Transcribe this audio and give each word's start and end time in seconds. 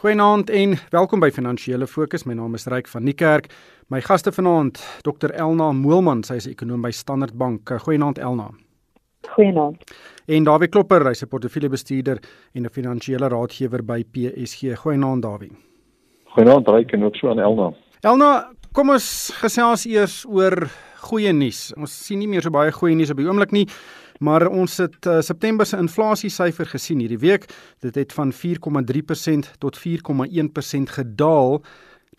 Goeienaand 0.00 0.48
en 0.50 0.78
welkom 0.88 1.20
by 1.20 1.28
Finansiële 1.28 1.84
Fokus. 1.86 2.22
My 2.24 2.32
naam 2.32 2.54
is 2.56 2.64
Ryk 2.72 2.86
van 2.88 3.02
Niekerk. 3.04 3.50
My 3.92 3.98
gaste 4.00 4.32
vanaand, 4.32 4.78
Dr 5.04 5.34
Elna 5.36 5.66
Moelman, 5.76 6.22
sy 6.24 6.38
is 6.40 6.46
ekonom 6.48 6.80
by 6.80 6.88
Standard 6.96 7.34
Bank. 7.36 7.68
Goeienaand 7.84 8.16
Elna. 8.16 8.46
Goeienaand. 9.34 9.92
En 10.24 10.46
Dawie 10.48 10.70
Klopper, 10.72 11.04
hy's 11.04 11.20
'n 11.22 11.28
portefeuljebestuurder 11.28 12.18
en 12.54 12.64
'n 12.64 12.70
finansiële 12.72 13.28
raadgewer 13.28 13.84
by 13.84 14.02
PSG. 14.04 14.72
Goeienaand 14.80 15.22
Dawie. 15.22 15.52
Goeienaand 16.32 16.68
Ryk 16.68 16.92
en 16.92 17.04
ook 17.04 17.16
so 17.16 17.28
aan 17.28 17.38
Elna. 17.38 17.72
Elna, 18.00 18.52
kom 18.72 18.90
ons 18.90 19.30
gesels 19.34 19.84
eers 19.84 20.24
oor 20.24 20.70
goeie 21.10 21.32
nuus. 21.32 21.74
Ons 21.76 22.06
sien 22.06 22.18
nie 22.18 22.28
meer 22.28 22.42
so 22.42 22.50
baie 22.50 22.72
goeie 22.72 22.94
nuus 22.94 23.10
op 23.10 23.16
die 23.16 23.26
oomblik 23.26 23.52
nie. 23.52 23.66
Maar 24.20 24.46
ons 24.52 24.76
het 24.76 25.06
uh, 25.06 25.20
September 25.24 25.66
se 25.66 25.78
inflasiesyfer 25.80 26.68
gesien 26.68 27.00
hierdie 27.00 27.20
week. 27.22 27.46
Dit 27.80 27.94
het 27.96 28.12
van 28.12 28.32
4,3% 28.36 29.54
tot 29.58 29.78
4,1% 29.80 30.92
gedaal. 30.96 31.62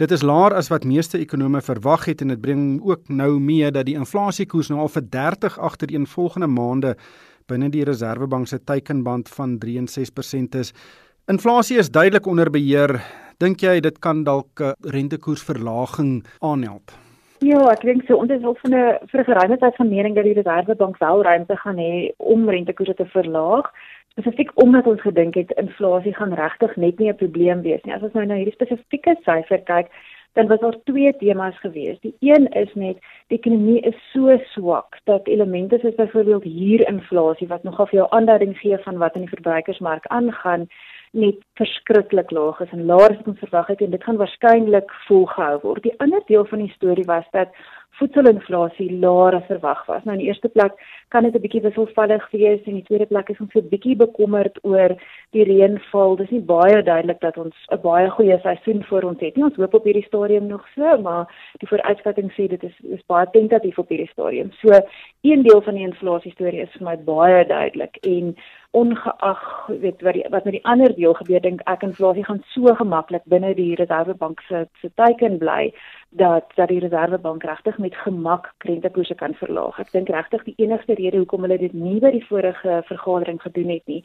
Dit 0.01 0.11
is 0.11 0.23
laer 0.25 0.55
as 0.57 0.71
wat 0.73 0.87
meeste 0.87 1.19
ekonome 1.21 1.61
verwag 1.61 2.07
het 2.09 2.23
en 2.23 2.33
dit 2.33 2.41
bring 2.41 2.79
ook 2.81 3.11
nou 3.13 3.35
mee 3.39 3.69
dat 3.71 3.85
die 3.85 3.97
inflasiekoers 3.99 4.71
nou 4.71 4.79
al 4.81 4.89
vir 4.89 5.05
30 5.13 5.59
agtereenvolgende 5.59 6.47
maande 6.49 6.95
binne 7.45 7.69
die 7.69 7.83
Reserwebank 7.85 8.47
se 8.47 8.57
teikenband 8.63 9.29
van 9.29 9.59
63% 9.61 10.57
is. 10.57 10.73
Inflasie 11.29 11.77
is 11.77 11.91
duidelik 11.91 12.25
onder 12.25 12.49
beheer. 12.49 12.97
Dink 13.37 13.61
jy 13.61 13.79
dit 13.79 13.99
kan 13.99 14.23
dalk 14.23 14.61
'n 14.61 14.73
rentekoersverlaging 14.81 16.25
aanhelp? 16.39 16.91
Ja, 17.41 17.57
ek 17.71 17.81
dink 17.81 18.03
so 18.05 18.19
ons 18.21 18.29
is 18.29 18.43
al 18.45 18.53
van 18.61 18.73
'n 18.77 19.07
vir 19.09 19.19
'n 19.19 19.25
geruime 19.25 19.57
tyd 19.57 19.75
van 19.75 19.89
mening 19.89 20.13
dat 20.15 20.25
die 20.25 20.33
Reservebank 20.37 20.97
wel 20.97 21.23
ruimte 21.23 21.55
gaan 21.57 21.77
hê 21.77 22.11
om 22.17 22.49
rentekoerse 22.49 22.93
te 22.93 23.05
verlaag. 23.05 23.71
Spesifiek 24.13 24.51
omdat 24.63 24.85
ons 24.87 25.01
gedink 25.01 25.33
het 25.35 25.51
inflasie 25.57 26.13
gaan 26.13 26.33
regtig 26.33 26.75
net 26.75 26.99
nie 26.99 27.09
'n 27.09 27.21
probleem 27.23 27.61
wees 27.61 27.81
nie. 27.83 27.93
As 27.93 28.03
ons 28.03 28.13
nou 28.13 28.25
na 28.25 28.35
hierdie 28.35 28.53
spesifieke 28.53 29.15
syfer 29.25 29.61
kyk, 29.65 29.89
dan 30.33 30.47
was 30.47 30.59
daar 30.59 30.77
twee 30.83 31.17
temas 31.17 31.57
gewees. 31.59 31.99
Die 31.99 32.15
een 32.19 32.47
is 32.47 32.73
net 32.73 32.97
die 33.27 33.37
ekonomie 33.37 33.81
is 33.81 33.97
so 34.13 34.37
swak 34.53 34.99
dat 35.03 35.27
elemente 35.27 35.79
soos 35.79 35.95
byvoorbeeld 35.95 36.43
huurinflasie 36.43 37.47
wat 37.47 37.63
nogal 37.63 37.87
vir 37.87 37.99
jou 37.99 38.07
aanduiding 38.09 38.57
gee 38.57 38.77
van 38.77 38.97
wat 38.97 39.15
in 39.15 39.21
die 39.21 39.35
verbruikersmark 39.35 40.05
aangaan, 40.07 40.69
net 41.11 41.41
verskriklik 41.59 42.31
laag 42.31 42.61
is 42.63 42.71
en 42.71 42.85
laer 42.85 43.11
as 43.11 43.27
ons 43.27 43.39
verwag 43.43 43.67
het 43.73 43.81
en 43.83 43.91
dit 43.91 44.03
gaan 44.03 44.19
waarskynlik 44.21 44.91
volgehou 45.07 45.57
word. 45.63 45.83
Die 45.83 45.97
ander 45.99 46.23
deel 46.27 46.45
van 46.47 46.63
die 46.63 46.73
storie 46.75 47.07
was 47.09 47.27
dat 47.35 47.51
voedselinflasie 47.99 48.89
laer 48.99 49.35
as 49.35 49.47
verwag 49.49 49.85
was. 49.87 50.03
Nou 50.03 50.15
in 50.15 50.23
die 50.23 50.29
eerste 50.29 50.49
plek 50.49 50.73
kan 51.09 51.23
dit 51.23 51.35
'n 51.35 51.41
bietjie 51.41 51.61
wisselvallig 51.61 52.29
wees 52.31 52.61
en 52.63 52.71
in 52.71 52.79
die 52.79 52.87
tweede 52.89 53.05
plek 53.05 53.29
is 53.29 53.39
ons 53.39 53.55
'n 53.55 53.69
bietjie 53.69 53.95
bekommerd 53.95 54.57
oor 54.63 54.95
die 55.31 55.43
reënval. 55.43 56.15
Dis 56.15 56.29
nie 56.29 56.41
baie 56.41 56.83
duidelik 56.83 57.19
dat 57.19 57.37
ons 57.37 57.55
'n 57.71 57.81
baie 57.81 58.09
goeie 58.09 58.39
seisoen 58.39 58.83
voor 58.83 59.03
ons 59.03 59.19
het 59.19 59.35
nie. 59.35 59.43
Ons 59.43 59.55
hoop 59.55 59.73
op 59.73 59.83
hierdie 59.83 60.05
stadium 60.07 60.47
nog 60.47 60.65
so, 60.75 60.97
maar 61.01 61.25
die 61.59 61.67
vooruitskatting 61.67 62.31
sê 62.31 62.47
dit 62.47 62.63
is 62.63 62.75
is 62.81 63.05
baie 63.07 63.27
tentatief 63.31 63.77
op 63.77 63.89
hierdie 63.89 64.09
stadium. 64.11 64.51
So 64.51 64.69
een 65.21 65.43
deel 65.43 65.61
van 65.61 65.75
die 65.75 65.87
inflasie 65.87 66.31
storie 66.31 66.61
is 66.61 66.71
vir 66.77 66.83
my 66.83 66.97
baie 66.97 67.45
duidelik 67.45 67.97
en 68.01 68.35
ongeag 68.71 69.67
weet 69.67 70.01
wat 70.01 70.13
die, 70.13 70.25
wat 70.29 70.43
met 70.43 70.53
die 70.53 70.65
ander 70.65 70.95
deel 70.95 71.13
gebeur 71.13 71.41
dink 71.43 71.61
ek 71.67 71.83
inflasie 71.83 72.23
gaan 72.23 72.43
so 72.53 72.73
gemaklik 72.75 73.23
binne 73.33 73.53
die 73.55 73.75
Reservebank 73.75 74.41
se 74.47 74.67
se 74.81 74.91
teiken 74.95 75.37
bly 75.37 75.73
dat 76.11 76.51
dat 76.55 76.67
die 76.67 76.79
Reservebank 76.79 77.43
regtig 77.43 77.77
met 77.77 77.95
gemak 77.95 78.51
rentekoerse 78.57 79.15
kan 79.15 79.33
verlaag. 79.33 79.79
Ek 79.79 79.91
dink 79.91 80.09
regtig 80.11 80.43
die 80.43 80.55
enigste 80.59 80.97
rede 80.99 81.21
hoekom 81.21 81.45
hulle 81.47 81.57
dit 81.57 81.73
nie 81.73 81.99
by 82.03 82.11
die 82.11 82.23
vorige 82.27 82.81
vergadering 82.89 83.39
gedoen 83.41 83.71
het 83.71 83.87
nie, 83.87 84.01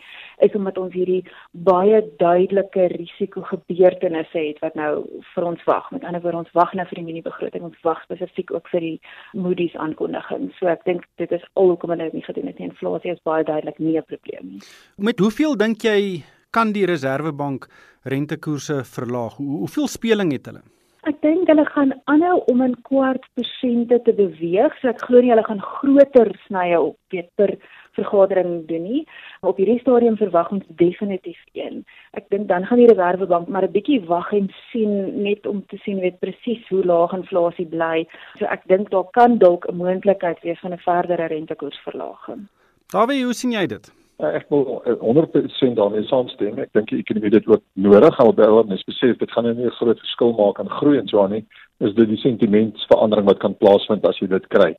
is 0.47 0.55
omdat 0.55 0.79
ons 0.79 0.95
hierdie 0.95 1.25
baie 1.67 2.03
duidelike 2.23 2.87
risiko 2.95 3.43
gebeurtenisse 3.51 4.39
het 4.39 4.63
wat 4.63 4.79
nou 4.79 4.93
vir 5.33 5.49
ons 5.51 5.65
wag. 5.67 5.91
Met 5.91 6.07
ander 6.07 6.23
woorde, 6.23 6.45
ons 6.45 6.55
wag 6.55 6.77
nou 6.79 6.87
vir 6.93 7.01
die 7.01 7.07
mini 7.09 7.25
begroting, 7.27 7.67
ons 7.67 7.83
wag 7.83 8.05
spesifiek 8.07 8.55
ook 8.55 8.71
vir 8.71 8.87
die 8.87 8.95
Moody's 9.35 9.75
aankondiging. 9.75 10.53
So 10.61 10.71
ek 10.71 10.87
dink 10.87 11.09
dit 11.19 11.35
is 11.35 11.43
al 11.55 11.75
hoekom 11.75 11.91
hulle 11.97 12.07
dit 12.11 12.21
nie 12.21 12.29
gedoen 12.29 12.53
het 12.53 12.63
nie. 12.63 12.71
Inflasie 12.71 13.17
is 13.17 13.27
baie 13.27 13.45
duidelik 13.45 13.83
nie 13.83 13.99
'n 13.99 14.07
probleem 14.07 14.47
nie. 14.55 14.63
Met 14.97 15.19
hoeveel 15.19 15.57
dink 15.57 15.83
jy 15.83 16.23
kan 16.51 16.73
die 16.73 16.87
Reservebank 16.87 17.67
rentekoerse 18.05 18.85
verlaag? 18.85 19.37
Hoe, 19.37 19.59
hoeveel 19.59 19.89
speling 19.89 20.33
het 20.33 20.47
hulle? 20.47 20.76
Ek 21.07 21.21
dink 21.23 21.47
hulle 21.47 21.63
gaan 21.71 21.93
aanhou 22.11 22.41
om 22.51 22.63
'n 22.63 22.73
kwart 22.83 23.25
persente 23.39 23.99
te 24.03 24.13
beweeg. 24.13 24.73
So 24.81 24.89
ek 24.89 25.05
glo 25.07 25.21
nie 25.21 25.31
hulle 25.31 25.45
gaan 25.47 25.61
groter 25.63 26.33
snye 26.47 26.81
op 26.81 26.97
weet 27.15 27.31
per 27.37 27.53
vergadering 27.95 28.67
doen 28.67 28.83
nie. 28.83 29.07
Op 29.41 29.57
hierdie 29.57 29.79
stadium 29.79 30.17
verwag 30.17 30.51
ons 30.51 30.65
definitief 30.69 31.39
een. 31.53 31.85
Ek 32.13 32.27
dink 32.29 32.49
dan 32.49 32.67
gaan 32.67 32.79
die 32.79 32.89
Reservebank 32.91 33.49
maar 33.49 33.63
'n 33.63 33.73
bietjie 33.73 34.01
wag 34.07 34.33
en 34.33 34.51
sien 34.73 35.23
net 35.23 35.47
om 35.47 35.63
te 35.67 35.77
sien 35.77 36.01
weet 36.01 36.19
presies 36.19 36.69
hoe 36.69 36.85
laag 36.85 37.13
inflasie 37.13 37.67
bly. 37.67 38.07
So 38.39 38.45
ek 38.47 38.67
dink 38.67 38.91
daar 38.91 39.09
kan 39.13 39.39
dalk 39.39 39.69
'n 39.69 39.77
moontlikheid 39.77 40.43
wees 40.43 40.59
van 40.61 40.73
'n 40.73 40.79
verdere 40.79 41.27
rentekoersverlaging. 41.27 42.49
Dawie, 42.91 43.25
hoe 43.25 43.35
sien 43.35 43.53
jy 43.53 43.67
dit? 43.67 44.06
Uh, 44.17 44.31
ek 44.33 44.47
wil 44.49 44.83
100% 44.87 45.77
daarmee 45.77 46.07
saamstem. 46.09 46.57
Ek 46.63 46.71
dink 46.73 46.89
die 46.89 47.03
ekonomie 47.03 47.31
dit 47.35 47.49
ook 47.51 47.61
nodig 47.75 48.15
gaan 48.17 48.31
opbou 48.31 48.63
en 48.63 48.79
spesifiek 48.81 49.19
dit 49.21 49.33
gaan 49.35 49.45
nou 49.45 49.55
nie 49.55 49.67
'n 49.67 49.77
groot 49.77 49.99
verskil 50.01 50.33
maak 50.39 50.61
aan 50.61 50.73
groei 50.79 50.99
en 50.99 51.09
so 51.09 51.21
aan 51.23 51.35
nie. 51.37 51.45
Is 51.81 51.93
dit 51.95 52.09
die 52.09 52.17
sentimentsverandering 52.25 53.27
wat 53.27 53.39
kan 53.39 53.57
plaasvind 53.57 54.07
as 54.09 54.19
jy 54.19 54.29
dit 54.29 54.47
kry? 54.49 54.73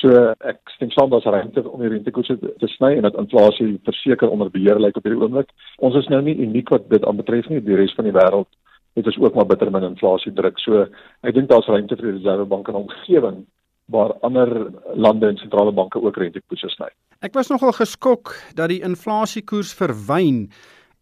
So 0.00 0.34
ek 0.40 0.58
stem 0.74 0.90
saam 0.90 1.10
dat 1.10 1.22
daar 1.22 1.38
rente 1.38 1.62
om 1.70 1.80
die 1.80 1.88
rentekoerse 1.88 2.38
te 2.58 2.66
sny 2.66 2.96
en 2.96 3.02
dat 3.02 3.14
inflasie 3.14 3.78
verseker 3.84 4.28
onder 4.30 4.50
beheer 4.50 4.80
lyk 4.80 4.96
op 4.96 5.04
hierdie 5.04 5.22
oomblik. 5.22 5.50
Ons 5.78 5.94
is 5.94 6.08
nou 6.08 6.20
nie 6.22 6.34
uniek 6.34 6.68
wat 6.68 6.88
dit 6.90 7.04
aanbetref 7.04 7.48
nie. 7.48 7.60
Die 7.60 7.76
res 7.76 7.94
van 7.94 8.04
die 8.04 8.18
wêreld 8.18 8.50
het 8.96 9.06
ons 9.06 9.18
ook 9.18 9.34
maar 9.34 9.46
bitter 9.46 9.70
min 9.70 9.92
inflasie 9.92 10.32
druk. 10.32 10.58
So 10.58 10.86
ek 11.22 11.34
dink 11.34 11.48
daar's 11.48 11.68
ruimte 11.68 11.96
vir 11.96 12.10
die 12.10 12.18
Reservebank 12.18 12.68
in 12.68 12.74
omgewing 12.74 13.46
waar 13.92 14.16
ander 14.26 14.50
lande 14.94 15.28
en 15.28 15.40
sentrale 15.40 15.72
banke 15.72 16.00
ook 16.00 16.16
rentekoerse 16.16 16.70
sny. 16.72 16.88
Ek 17.22 17.36
was 17.38 17.52
nogal 17.52 17.74
geskok 17.76 18.34
dat 18.58 18.72
die 18.72 18.80
inflasiekoers 18.82 19.74
vir 19.78 19.92
wyn 20.08 20.46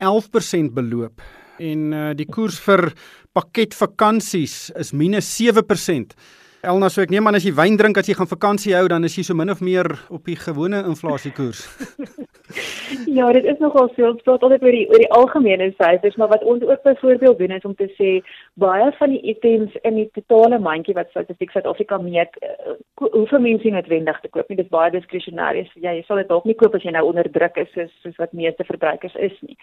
11% 0.05 0.75
beloop 0.77 1.23
en 1.61 1.93
uh, 1.93 2.11
die 2.17 2.29
koers 2.29 2.59
vir 2.65 2.91
pakket 3.37 3.77
vakansies 3.77 4.71
is 4.81 4.93
-7%. 4.93 6.17
Elna, 6.61 6.91
so 6.93 7.01
ek 7.01 7.09
neem 7.09 7.25
aan 7.25 7.39
as 7.39 7.45
jy 7.47 7.55
wyn 7.57 7.79
drink 7.81 7.97
as 7.97 8.09
jy 8.11 8.13
gaan 8.19 8.29
vakansie 8.29 8.75
hou, 8.77 8.83
dan 8.93 9.07
is 9.09 9.15
jy 9.17 9.23
so 9.25 9.37
min 9.37 9.49
of 9.49 9.63
meer 9.65 9.87
op 10.13 10.27
die 10.29 10.37
gewone 10.37 10.83
inflasiekoers. 10.91 11.63
ja, 13.19 13.31
dit 13.33 13.47
is 13.49 13.63
nogal 13.65 13.87
ons 13.89 14.25
praat 14.27 14.45
altyd 14.45 14.67
oor 14.67 14.77
die 14.77 14.83
oor 14.91 15.01
die 15.01 15.09
algemene 15.17 15.71
syfers, 15.79 16.19
maar 16.21 16.29
wat 16.35 16.45
ons 16.45 16.67
ook 16.69 16.83
byvoorbeeld 16.85 17.41
doen 17.41 17.55
is 17.57 17.65
om 17.65 17.73
te 17.79 17.89
sê 17.97 18.11
baie 18.61 18.91
van 18.99 19.15
die 19.15 19.23
items 19.33 19.79
in 19.89 20.03
die 20.03 20.11
totale 20.19 20.59
mandjie 20.61 20.99
wat 20.99 21.09
statistiek 21.15 21.55
Suid-Afrika 21.57 21.97
meet, 22.05 22.37
uh, 22.45 22.77
hoeveel 23.07 23.41
mense 23.47 23.73
noodwendig 23.73 24.21
te 24.21 24.29
koop 24.29 24.53
nie. 24.53 24.61
Dit 24.61 24.69
is 24.69 24.75
baie 24.75 24.93
diskresionêr. 24.93 25.63
Ja, 25.81 25.95
jy 25.97 26.05
sal 26.05 26.21
dit 26.21 26.29
dalk 26.29 26.45
nie 26.45 26.59
koop 26.61 26.77
as 26.77 26.85
jy 26.85 26.93
nou 26.93 27.07
onder 27.09 27.31
druk 27.33 27.57
is 27.65 27.73
soos 27.73 27.97
soos 28.05 28.21
wat 28.21 28.37
meeste 28.37 28.69
verbruikers 28.69 29.17
is 29.17 29.41
nie. 29.49 29.57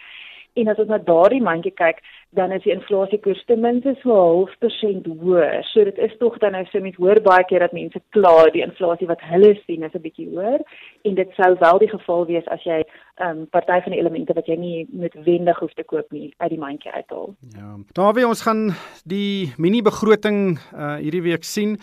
En 0.53 0.67
as 0.67 0.77
ons 0.77 0.89
na 0.89 0.97
daardie 0.97 1.41
mandjie 1.41 1.71
kyk, 1.71 1.99
dan 2.29 2.51
is 2.51 2.63
die 2.63 2.73
inflasiekoers 2.73 3.43
ten 3.45 3.61
minste 3.61 3.95
so 4.01 4.45
0.5% 4.61 5.07
hoër. 5.21 5.63
So 5.71 5.83
dit 5.83 5.97
is 5.97 6.13
tog 6.19 6.37
dan 6.37 6.51
nou 6.57 6.63
so 6.71 6.81
met 6.83 6.95
hoor 6.95 7.21
baie 7.23 7.45
keer 7.49 7.65
dat 7.65 7.75
mense 7.75 8.01
kla 8.15 8.49
die 8.53 8.63
inflasie 8.65 9.07
wat 9.07 9.21
hulle 9.31 9.53
sien 9.65 9.83
is 9.83 9.93
'n 9.93 10.01
bietjie 10.01 10.27
hoër 10.29 10.61
en 11.07 11.15
dit 11.15 11.29
sou 11.35 11.55
wel 11.59 11.79
die 11.79 11.89
geval 11.89 12.25
wees 12.25 12.47
as 12.47 12.63
jy 12.63 12.83
'n 12.83 13.27
um, 13.27 13.47
party 13.47 13.79
van 13.83 13.91
die 13.91 13.99
elemente 13.99 14.33
wat 14.33 14.47
jy 14.47 14.55
nie 14.55 14.87
noodwendig 14.91 15.59
hoef 15.59 15.73
te 15.73 15.83
koop 15.83 16.11
nie 16.11 16.33
uit 16.37 16.49
die 16.49 16.59
mandjie 16.59 16.91
uithaal. 16.91 17.35
Ja. 17.55 17.77
Daarby 17.93 18.23
ons 18.23 18.41
gaan 18.41 18.71
die 19.05 19.53
mini 19.57 19.81
begroting 19.81 20.59
uh, 20.73 20.95
hierdie 20.95 21.21
week 21.21 21.43
sien. 21.43 21.77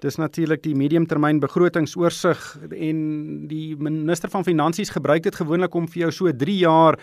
Dis 0.00 0.16
natuurlik 0.16 0.62
die 0.62 0.74
mediumtermyn 0.74 1.40
begrotingsoorsig 1.40 2.56
en 2.72 2.98
die 3.48 3.76
minister 3.76 4.30
van 4.30 4.44
finansies 4.44 4.90
gebruik 4.90 5.22
dit 5.22 5.34
gewoonlik 5.34 5.74
om 5.74 5.88
vir 5.88 6.00
jou 6.02 6.10
so 6.10 6.32
3 6.32 6.56
jaar 6.56 6.96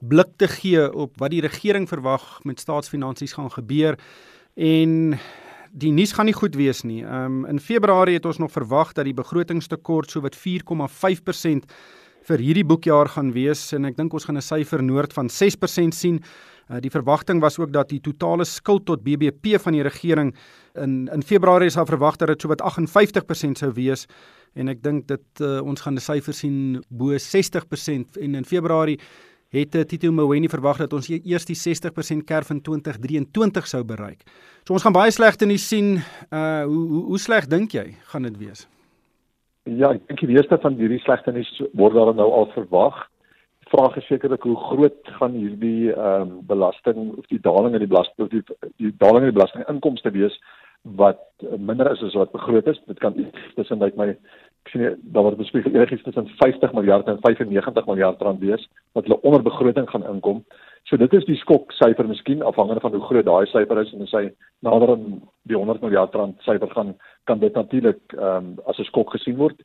blik 0.00 0.36
te 0.36 0.48
gee 0.48 0.92
op 0.92 1.18
wat 1.20 1.30
die 1.30 1.40
regering 1.44 1.88
verwag 1.88 2.40
met 2.44 2.60
staatsfinansies 2.60 3.36
gaan 3.36 3.50
gebeur 3.50 3.98
en 4.56 5.18
die 5.70 5.92
nuus 5.94 6.12
gaan 6.12 6.26
nie 6.26 6.34
goed 6.34 6.56
wees 6.58 6.82
nie. 6.82 7.02
Um 7.04 7.44
in 7.46 7.60
Februarie 7.60 8.18
het 8.18 8.26
ons 8.26 8.38
nog 8.38 8.52
verwag 8.52 8.92
dat 8.92 9.04
die 9.04 9.14
begrotingstekort 9.14 10.10
so 10.10 10.20
wat 10.20 10.36
4,5% 10.36 11.70
vir 12.28 12.42
hierdie 12.42 12.66
boekjaar 12.66 13.08
gaan 13.08 13.32
wees 13.32 13.70
en 13.76 13.88
ek 13.88 13.96
dink 13.96 14.12
ons 14.12 14.24
gaan 14.24 14.36
'n 14.36 14.42
syfer 14.42 14.82
noord 14.82 15.12
van 15.12 15.28
6% 15.28 15.94
sien. 15.94 16.20
Uh, 16.70 16.78
die 16.78 16.90
verwagting 16.90 17.40
was 17.40 17.58
ook 17.58 17.72
dat 17.72 17.88
die 17.88 18.00
totale 18.00 18.44
skuld 18.44 18.86
tot 18.86 19.02
BBP 19.02 19.58
van 19.58 19.72
die 19.72 19.82
regering 19.82 20.34
in 20.74 21.08
in 21.12 21.22
Februarie 21.22 21.66
is 21.66 21.76
al 21.76 21.86
verwag 21.86 22.16
dat 22.16 22.28
dit 22.28 22.40
so 22.40 22.48
wat 22.48 22.62
58% 22.62 23.58
sou 23.58 23.72
wees 23.72 24.06
en 24.54 24.68
ek 24.68 24.82
dink 24.82 25.08
dit 25.08 25.40
uh, 25.40 25.60
ons 25.62 25.80
gaan 25.80 25.94
'n 25.94 26.00
syfer 26.00 26.34
sien 26.34 26.84
bo 26.88 27.16
60% 27.18 28.18
en 28.20 28.34
in 28.34 28.44
Februarie 28.44 28.98
het 29.50 29.74
eh, 29.74 29.84
Tito 29.84 30.10
Mboweni 30.12 30.48
verwag 30.48 30.78
dat 30.84 30.92
ons 30.94 31.08
eers 31.10 31.46
die 31.48 31.58
60% 31.58 32.24
kerf 32.26 32.50
in 32.54 32.62
2023 32.62 33.66
sou 33.66 33.82
bereik. 33.84 34.22
So 34.64 34.76
ons 34.76 34.86
gaan 34.86 34.94
baie 34.94 35.10
slegte 35.14 35.48
nuus 35.48 35.66
sien. 35.68 35.98
Uh 36.30 36.64
hoe 36.70 36.84
hoe, 36.92 37.04
hoe 37.12 37.18
sleg 37.18 37.48
dink 37.50 37.74
jy 37.74 37.90
gaan 38.12 38.28
dit 38.28 38.38
wees? 38.38 38.66
Ja, 39.68 39.92
ek 39.92 40.06
dink 40.08 40.22
die 40.22 40.34
meeste 40.34 40.58
van 40.62 40.78
hierdie 40.78 41.02
slegte 41.02 41.34
nuus 41.34 41.50
word 41.78 41.98
daar 41.98 42.14
nou 42.14 42.30
al 42.30 42.52
verwag. 42.54 43.06
vraag 43.70 43.96
is 43.96 44.06
sekerlik 44.10 44.42
hoe 44.42 44.56
groot 44.56 45.10
gaan 45.18 45.36
hierdie 45.38 45.92
ehm 45.92 46.22
um, 46.22 46.30
belasting 46.46 47.12
of 47.18 47.26
die 47.30 47.38
daling 47.40 47.74
in 47.74 47.84
die 47.84 47.92
belasting 47.92 48.26
of 48.26 48.32
die 48.32 48.42
die 48.82 48.94
daling 48.98 49.22
in 49.22 49.30
die 49.30 49.38
belastinginkomste 49.38 50.10
wees 50.10 50.38
wat 50.82 51.20
minder 51.58 51.90
is 51.92 52.02
as 52.02 52.16
wat 52.18 52.32
begroot 52.32 52.66
is. 52.66 52.80
Dit 52.86 52.98
kan 52.98 53.14
tussen 53.54 53.78
like 53.78 53.96
my 53.96 54.16
sien 54.70 54.96
daar 55.14 55.26
word 55.26 55.38
bespreek 55.40 55.66
enigiets 55.66 56.02
tussen 56.06 56.28
50 56.40 56.72
miljard 56.72 57.08
en 57.08 57.18
95 57.20 57.86
miljard 57.86 58.22
rand 58.22 58.40
wees 58.40 58.66
wat 58.92 59.06
hulle 59.06 59.20
onder 59.22 59.42
begroting 59.42 59.88
gaan 59.90 60.06
inkom. 60.06 60.44
So 60.88 60.96
dit 60.96 61.12
is 61.12 61.26
die 61.28 61.36
skok 61.36 61.72
syfer 61.76 62.08
miskien 62.08 62.42
afhangende 62.42 62.80
van 62.80 62.94
hoe 62.96 63.04
groot 63.04 63.26
daai 63.26 63.46
syfer 63.50 63.82
is 63.82 63.92
en 63.92 64.06
as 64.06 64.14
hy 64.16 64.24
nader 64.66 64.94
aan 64.94 65.20
die 65.50 65.56
100 65.56 65.82
miljard 65.84 66.14
rand 66.14 66.40
syfer 66.46 66.70
gaan 66.74 66.94
kan 67.28 67.42
dit 67.42 67.54
natuurlik 67.54 68.00
ehm 68.16 68.36
um, 68.36 68.54
as 68.66 68.78
'n 68.78 68.88
skok 68.88 69.12
gesien 69.16 69.36
word. 69.36 69.56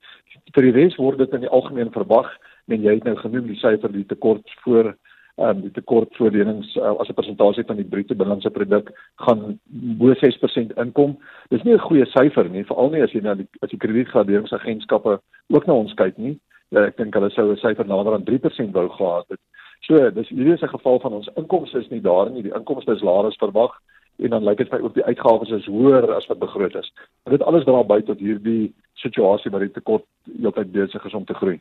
Vir 0.53 0.63
die 0.63 0.75
res 0.75 0.97
word 0.97 1.17
dit 1.17 1.33
in 1.33 1.45
die 1.47 1.55
algemeen 1.57 1.91
verwag 1.91 2.29
en 2.67 2.81
jy 2.81 2.93
het 2.93 3.03
nou 3.03 3.15
genoem 3.15 3.47
die 3.47 3.61
syfer 3.61 3.91
die 3.91 4.05
tekort 4.05 4.45
voor 4.63 4.95
um, 5.37 5.61
die 5.61 5.71
tekort 5.71 6.15
voor 6.15 6.31
lenings 6.31 6.75
uh, 6.75 6.95
as 6.99 7.07
'n 7.09 7.13
persentasie 7.13 7.63
van 7.63 7.75
die 7.75 7.85
bruto 7.85 8.15
binnelandse 8.15 8.49
produk 8.49 8.91
gaan 9.15 9.59
bo 9.63 10.13
6% 10.13 10.73
inkom. 10.75 11.17
Dis 11.49 11.63
nie 11.63 11.73
'n 11.73 11.87
goeie 11.87 12.05
syfer 12.05 12.49
nie, 12.49 12.63
veral 12.65 12.89
nie 12.89 13.01
as 13.01 13.11
jy 13.11 13.21
na 13.21 13.35
die 13.35 13.47
as 13.61 13.69
die 13.69 13.77
kredietgraderingsagentskappe 13.77 15.19
ook 15.47 15.65
na 15.65 15.73
ons 15.73 15.93
kyk 15.93 16.17
nie. 16.17 16.39
Uh, 16.71 16.85
ek 16.85 16.97
dink 16.97 17.13
hulle 17.13 17.29
sou 17.29 17.51
'n 17.51 17.57
syfer 17.57 17.87
nader 17.87 18.13
aan 18.13 18.23
3% 18.23 18.71
wou 18.71 18.89
gehad 18.89 19.25
het. 19.29 19.39
So, 19.81 20.09
dis 20.09 20.29
hierdie 20.29 20.53
is 20.53 20.61
'n 20.61 20.67
geval 20.67 20.99
van 20.99 21.13
ons 21.13 21.29
inkomste 21.35 21.79
is 21.79 21.89
nie 21.89 22.01
daar 22.01 22.29
nie, 22.29 22.41
die 22.41 22.55
inkomste 22.55 22.91
is 22.91 23.01
laer 23.01 23.25
as 23.25 23.37
verwag 23.37 23.71
en 24.17 24.29
dan 24.29 24.43
lyk 24.43 24.57
dit 24.57 24.69
vir 24.69 24.81
ook 24.81 24.93
die 24.93 25.03
uitgawes 25.03 25.49
is 25.49 25.65
hoër 25.65 26.13
as 26.15 26.27
wat 26.27 26.39
begroot 26.39 26.75
is. 26.75 26.91
Dit 27.23 27.43
alles 27.43 27.63
dra 27.63 27.83
by 27.83 28.01
tot 28.01 28.19
hierdie 28.19 28.73
situasie 28.93 29.51
waar 29.51 29.59
die 29.59 29.71
tekort 29.71 30.05
heeltyd 30.39 30.71
besig 30.71 31.05
is 31.05 31.13
om 31.13 31.25
te 31.25 31.33
groei. 31.33 31.59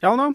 Elna 0.00 0.32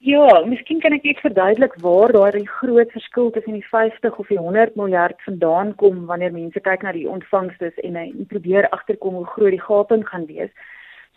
Ja, 0.00 0.40
miskien 0.48 0.78
kan 0.80 0.94
ek 0.96 1.02
net 1.04 1.18
verduidelik 1.20 1.74
waar 1.84 2.08
daai 2.16 2.46
groot 2.48 2.88
verskil 2.96 3.26
tussen 3.34 3.58
die 3.58 3.66
50 3.68 4.14
of 4.22 4.30
die 4.32 4.38
100 4.40 4.72
miljard 4.80 5.18
vandaan 5.26 5.74
kom 5.82 6.06
wanneer 6.08 6.32
mense 6.32 6.60
kyk 6.64 6.86
na 6.86 6.94
die 6.96 7.04
ontvangste 7.04 7.68
en 7.84 7.98
en 8.00 8.24
probeer 8.30 8.68
agterkom 8.72 9.18
hoe 9.18 9.26
groot 9.34 9.52
die 9.52 9.60
gaping 9.60 10.06
gaan 10.08 10.24
wees. 10.30 10.48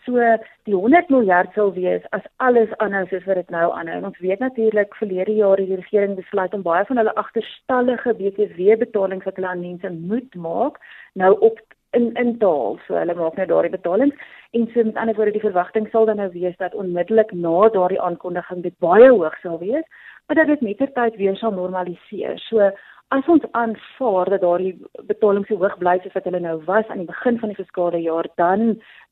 So 0.03 0.19
die 0.67 0.75
100 0.75 1.07
miljard 1.15 1.55
sal 1.55 1.71
wees 1.77 2.03
as 2.11 2.27
alles 2.43 2.75
aanhou 2.83 3.05
soos 3.07 3.23
wat 3.29 3.39
dit 3.39 3.55
nou 3.55 3.69
aanhou. 3.71 4.01
Ons 4.09 4.19
weet 4.19 4.43
natuurlik 4.43 4.99
verlede 4.99 5.37
jaar 5.37 5.63
het 5.63 5.71
die 5.71 5.79
regering 5.79 6.19
besluit 6.19 6.53
om 6.53 6.67
baie 6.67 6.83
van 6.91 6.99
hulle 6.99 7.15
agterstallige 7.23 8.17
BTW 8.19 8.75
betalings 8.83 9.23
wat 9.23 9.39
hulle 9.39 9.53
aan 9.53 9.63
mense 9.63 9.93
moet 9.95 10.35
maak, 10.35 10.83
nou 11.15 11.31
op 11.39 11.63
in 11.93 12.13
in 12.19 12.37
taal. 12.41 12.79
So 12.87 12.97
hulle 12.97 13.15
maak 13.17 13.37
nou 13.37 13.47
daardie 13.49 13.73
betalings 13.73 14.31
en 14.57 14.67
so 14.73 14.83
met 14.83 14.97
ander 15.01 15.15
woorde 15.17 15.35
die 15.35 15.45
verwagting 15.45 15.89
sal 15.91 16.05
dan 16.09 16.21
nou 16.21 16.29
wees 16.33 16.57
dat 16.57 16.75
onmiddellik 16.77 17.31
na 17.45 17.69
daardie 17.73 18.01
aankondiging 18.01 18.63
dit 18.63 18.75
baie 18.85 19.09
hoog 19.09 19.37
sal 19.41 19.59
wees, 19.59 19.85
maar 20.27 20.37
dat 20.41 20.51
dit 20.51 20.61
mettertyd 20.61 21.15
weer 21.21 21.35
sal 21.35 21.55
normaliseer. 21.55 22.37
So 22.49 22.71
as 23.13 23.27
ons 23.29 23.43
aanvaar 23.51 24.29
dat 24.33 24.41
daardie 24.41 24.73
betalings 25.09 25.49
so 25.51 25.59
hoog 25.61 25.75
bly 25.81 25.93
soos 26.01 26.15
wat 26.17 26.25
hulle 26.27 26.39
nou 26.41 26.55
was 26.69 26.87
aan 26.89 27.03
die 27.03 27.09
begin 27.09 27.35
van 27.41 27.51
die 27.51 27.57
fiskale 27.59 27.99
jaar, 28.01 28.29
dan 28.41 28.63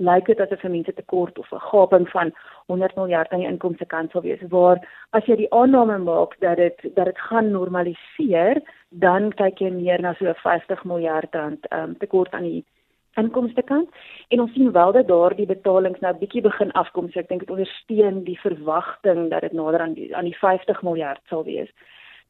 lyk 0.09 0.31
dit 0.31 0.41
asof 0.41 0.63
vir 0.65 0.73
mense 0.73 0.93
tekort 0.97 1.37
of 1.43 1.51
'n 1.53 1.61
gaping 1.67 2.07
van 2.13 2.31
100 2.71 2.95
miljard 2.95 3.31
aan 3.31 3.43
die 3.43 3.51
inkomste 3.51 3.85
kant 3.93 4.11
sal 4.11 4.25
wees. 4.25 4.41
Waar 4.49 4.81
as 5.13 5.25
jy 5.25 5.35
die 5.43 5.51
aanname 5.59 5.97
maak 5.97 6.33
dat 6.39 6.57
dit 6.57 6.95
dat 6.95 7.05
dit 7.05 7.19
gaan 7.29 7.51
normaliseer, 7.51 8.61
dan 8.89 9.31
kyk 9.31 9.61
jy 9.61 9.69
meer 9.69 10.01
na 10.01 10.13
so 10.13 10.33
50 10.33 10.83
miljard 10.83 11.35
rand 11.35 11.67
um, 11.71 11.95
tekort 11.97 12.33
aan 12.33 12.49
die 12.49 12.65
inkomste 13.17 13.61
kant 13.61 13.89
en 14.29 14.39
ons 14.39 14.53
sien 14.53 14.71
wel 14.71 14.91
dat 14.91 15.07
daardie 15.07 15.45
betalings 15.45 15.99
nou 15.99 16.13
bietjie 16.13 16.41
begin 16.41 16.71
afkom 16.71 17.11
so 17.11 17.19
ek 17.19 17.27
dink 17.27 17.41
dit 17.41 17.49
ondersteun 17.51 18.23
die 18.23 18.39
verwagting 18.39 19.29
dat 19.29 19.41
dit 19.41 19.53
nader 19.53 19.81
aan 19.81 19.93
die 19.93 20.15
aan 20.15 20.25
die 20.25 20.37
50 20.39 20.81
miljard 20.81 21.21
sal 21.29 21.43
wees. 21.43 21.69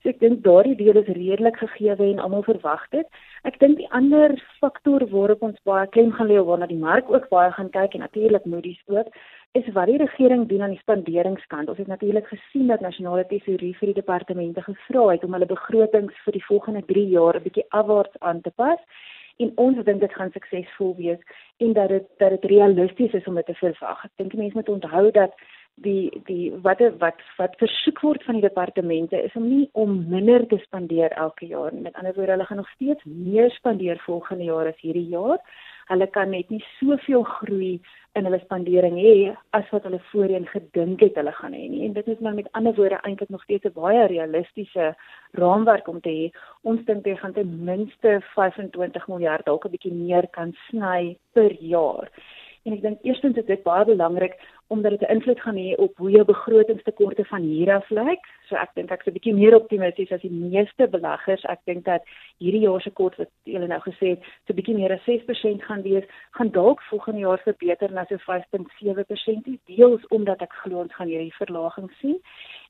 So 0.01 0.09
ek 0.09 0.18
dink 0.18 0.39
daardie 0.42 0.74
deel 0.80 0.98
is 0.98 1.09
redelik 1.13 1.59
gegee 1.62 1.94
en 1.94 2.19
almal 2.24 2.42
verwag 2.42 2.88
dit. 2.89 3.06
Ek 3.45 3.59
dink 3.62 3.77
die 3.77 3.89
ander 3.94 4.33
faktor 4.57 5.06
waarop 5.12 5.44
ons 5.45 5.59
baie 5.69 5.86
klem 5.94 6.09
gaan 6.18 6.30
lê 6.31 6.39
waarna 6.42 6.65
die 6.71 6.80
mark 6.81 7.12
ook 7.13 7.27
baie 7.30 7.51
gaan 7.53 7.69
kyk 7.69 7.94
en 7.94 8.01
natuurlik 8.06 8.48
Moody's 8.50 8.81
ook 8.89 9.13
is 9.53 9.69
wat 9.75 9.92
die 9.92 10.00
regering 10.01 10.48
doen 10.50 10.63
aan 10.65 10.74
die 10.74 10.81
spanderingskant. 10.81 11.69
Ons 11.69 11.77
het 11.77 11.92
natuurlik 11.92 12.25
gesien 12.33 12.74
dat 12.74 12.81
nasionale 12.81 13.27
tesourie 13.30 13.75
vir 13.77 13.92
die 13.92 14.00
departemente 14.01 14.65
gevra 14.65 15.07
het 15.12 15.24
om 15.27 15.38
hulle 15.38 15.53
begrotings 15.53 16.18
vir 16.25 16.39
die 16.39 16.45
volgende 16.50 16.81
3 16.89 17.07
jaar 17.13 17.38
'n 17.38 17.45
bietjie 17.45 17.69
afwaarts 17.69 18.18
aan 18.19 18.42
te 18.42 18.51
pas 18.56 18.80
en 19.38 19.51
ons 19.56 19.83
dink 19.86 20.00
dit 20.00 20.13
gaan 20.13 20.31
suksesvol 20.31 20.95
wees 20.98 21.21
en 21.57 21.74
dat 21.74 21.89
dit 21.89 22.06
dat 22.18 22.30
dit 22.30 22.51
realisties 22.51 23.13
is 23.13 23.27
om 23.27 23.36
dit 23.36 23.45
te 23.45 23.53
verwag. 23.53 24.06
Ek 24.06 24.12
dink 24.18 24.33
mense 24.33 24.56
moet 24.57 24.69
onthou 24.69 25.12
dat 25.12 25.33
die 25.83 26.21
die 26.27 26.51
wat 26.65 26.81
wat 27.01 27.19
wat 27.37 27.57
versoek 27.61 28.01
word 28.05 28.23
van 28.27 28.37
die 28.37 28.45
departemente 28.45 29.19
is 29.21 29.35
om 29.39 29.47
nie 29.49 29.67
om 29.73 29.97
minder 30.09 30.45
te 30.47 30.59
spandeer 30.65 31.11
elke 31.11 31.47
jaar 31.49 31.73
nie. 31.73 31.81
Met 31.87 31.95
ander 31.95 32.15
woorde, 32.15 32.31
hulle 32.35 32.47
gaan 32.49 32.61
nog 32.61 32.71
steeds 32.75 33.03
meer 33.05 33.51
spandeer 33.57 34.01
volgende 34.05 34.49
jaar 34.49 34.69
as 34.71 34.81
hierdie 34.81 35.07
jaar. 35.09 35.39
Hulle 35.91 36.07
kan 36.07 36.29
net 36.31 36.49
nie 36.49 36.61
soveel 36.79 37.23
groei 37.23 37.73
in 38.15 38.27
hulle 38.27 38.39
spandering 38.43 38.97
hê 38.99 39.13
as 39.57 39.67
wat 39.71 39.85
hulle 39.87 39.99
voorheen 40.11 40.47
gedink 40.51 41.03
het 41.03 41.17
hulle 41.19 41.33
gaan 41.35 41.55
hê 41.55 41.65
nie. 41.71 41.85
En 41.87 41.93
dit 41.97 42.07
is 42.13 42.19
maar 42.19 42.35
met 42.37 42.51
ander 42.59 42.75
woorde 42.75 42.99
eintlik 43.01 43.29
nog 43.29 43.43
steeds 43.43 43.65
'n 43.65 43.79
baie 43.79 44.07
realistiese 44.07 44.93
raamwerk 45.31 45.87
om 45.87 46.01
te 46.01 46.09
hê. 46.09 46.25
Ons 46.63 46.85
dink 46.85 47.05
jy 47.05 47.15
gaan 47.15 47.33
ten 47.33 47.63
minste 47.65 48.21
25 48.35 49.07
miljard 49.07 49.45
dalk 49.45 49.65
'n 49.65 49.71
bietjie 49.71 49.93
meer 49.93 50.27
kan 50.27 50.53
sny 50.67 51.17
per 51.33 51.51
jaar. 51.59 52.09
En 52.65 52.73
ek 52.73 52.81
dink 52.81 52.99
eerstens 53.03 53.37
is 53.37 53.45
dit 53.45 53.63
baie 53.63 53.85
belangrik 53.85 54.35
omdat 54.71 54.91
dit 54.91 55.01
'n 55.01 55.13
invloed 55.15 55.41
gaan 55.41 55.57
hê 55.57 55.75
op 55.75 55.97
hoe 55.97 56.12
jou 56.12 56.25
begrotingstekorte 56.25 57.25
van 57.25 57.41
hier 57.41 57.73
af 57.75 57.89
lyk. 57.89 58.23
So 58.47 58.56
ek 58.56 58.71
dink 58.73 58.91
ek's 58.91 59.07
'n 59.07 59.13
bietjie 59.13 59.33
meer 59.33 59.56
optimisties 59.56 60.12
as 60.12 60.21
die 60.21 60.31
meeste 60.31 60.88
beleggers. 60.88 61.44
Ek 61.45 61.59
dink 61.65 61.85
dat 61.85 62.01
hierdie 62.38 62.62
jaar 62.62 62.81
se 62.81 62.89
kort 62.89 63.15
wat 63.15 63.29
julle 63.44 63.68
nou 63.68 63.79
gesê 63.79 64.07
het, 64.13 64.21
so 64.45 64.53
'n 64.53 64.56
bietjie 64.56 64.75
meer 64.75 64.91
as 64.91 65.03
6% 65.03 65.63
gaan 65.63 65.81
wees, 65.81 66.03
gaan 66.31 66.50
dalk 66.51 66.81
volgende 66.81 67.19
jaar 67.19 67.39
verbeter 67.39 67.91
na 67.91 68.06
so 68.06 68.18
5.7%, 68.18 69.47
deels 69.65 70.07
omdat 70.07 70.41
ek 70.41 70.53
glo 70.53 70.79
ons 70.79 70.95
gaan 70.95 71.07
hierdie 71.07 71.33
verlaging 71.33 71.91
sien. 72.01 72.19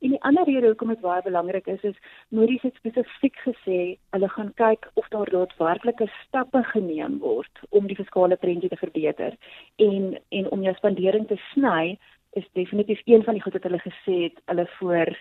En 0.01 0.09
die 0.09 0.21
ander 0.21 0.45
rede 0.45 0.67
hoekom 0.67 0.87
dit 0.87 1.01
baie 1.01 1.21
belangrik 1.21 1.67
is 1.67 1.81
is 1.81 1.95
Moody's 2.29 2.61
het 2.61 2.75
spesifiek 2.75 3.37
gesê 3.45 3.97
hulle 4.09 4.29
gaan 4.29 4.53
kyk 4.53 4.89
of 4.93 5.07
daar 5.13 5.29
daadwerklike 5.29 6.07
stappe 6.23 6.63
geneem 6.63 7.19
word 7.19 7.61
om 7.69 7.87
die 7.87 7.95
fiskale 7.95 8.37
trendjie 8.37 8.69
te 8.69 8.79
verbeter 8.81 9.37
en 9.75 10.17
en 10.29 10.49
om 10.49 10.63
jou 10.65 10.73
spandering 10.75 11.27
te 11.27 11.37
sny 11.51 11.90
is 12.39 12.47
definitief 12.55 13.01
een 13.05 13.23
van 13.23 13.35
die 13.35 13.43
goed 13.43 13.57
wat 13.57 13.65
hulle 13.67 13.81
gesê 13.83 14.17
het 14.27 14.37
hulle 14.51 14.67
voor 14.77 15.11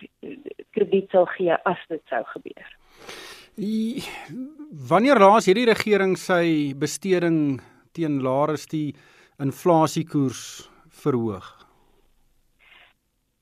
krediet 0.75 1.11
sal 1.11 1.27
gee 1.35 1.57
as 1.67 1.81
dit 1.89 2.01
sou 2.09 2.23
gebeur. 2.33 2.69
Wanneer 4.91 5.19
laas 5.19 5.49
hierdie 5.49 5.67
regering 5.67 6.15
sy 6.17 6.71
besteding 6.79 7.59
teen 7.91 8.21
laer 8.23 8.55
is 8.55 8.65
die 8.71 8.93
inflasiekoers 9.43 10.69
verhoog? 11.03 11.49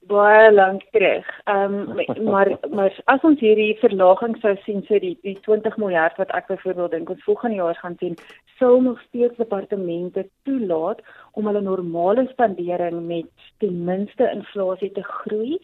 Baie 0.09 0.51
lank 0.51 0.83
terug. 0.95 1.27
Ehm 1.45 1.73
um, 1.97 2.23
maar 2.25 2.49
maar 2.75 2.93
as 3.13 3.25
ons 3.29 3.39
hierdie 3.39 3.77
verlaging 3.81 4.37
sou 4.41 4.55
sien 4.65 4.83
so 4.87 4.99
die 4.99 5.15
die 5.25 5.37
20 5.47 5.77
miljard 5.81 6.17
wat 6.21 6.33
ek 6.37 6.47
byvoorbeeld 6.51 6.95
dink 6.97 7.09
ons 7.15 7.25
volgende 7.27 7.61
jaar 7.61 7.79
gaan 7.81 7.97
sien, 7.99 8.15
sou 8.59 8.81
nog 8.81 9.01
steeds 9.07 9.37
departemente 9.37 10.27
toelaat 10.43 11.03
om 11.33 11.47
hulle 11.47 11.61
normale 11.61 12.27
spandering 12.31 13.05
met 13.07 13.51
ten 13.63 13.83
minste 13.85 14.31
inflasie 14.33 14.91
te 14.91 15.03
groei 15.03 15.59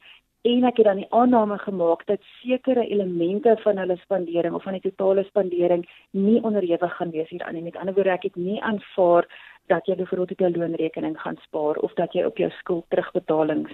en 0.46 0.66
ek 0.70 0.78
het 0.78 0.86
dan 0.86 1.02
die 1.02 1.10
aanname 1.10 1.58
gemaak 1.58 2.06
dat 2.06 2.22
sekere 2.42 2.86
elemente 2.86 3.56
van 3.64 3.82
hulle 3.82 3.98
spandering 4.04 4.54
of 4.54 4.64
van 4.64 4.78
die 4.78 4.86
totale 4.86 5.24
spandering 5.26 5.88
nie 6.12 6.38
onderhewig 6.42 6.96
gaan 6.98 7.14
wees 7.16 7.30
hieraan 7.34 7.58
nie. 7.58 7.66
Met 7.66 7.80
ander 7.82 7.96
woorde, 7.98 8.14
ek 8.14 8.28
het 8.30 8.38
nie 8.38 8.62
aanvaar 8.62 9.26
dat 9.74 9.88
jy 9.90 9.96
byvoorbeeld 9.98 10.32
op 10.32 10.44
jou 10.44 10.52
loonrekening 10.52 11.16
gaan 11.22 11.40
spaar 11.48 11.78
of 11.82 11.94
dat 11.94 12.14
jy 12.14 12.24
op 12.24 12.38
jou 12.38 12.52
skuld 12.60 12.86
terugbetalings 12.94 13.74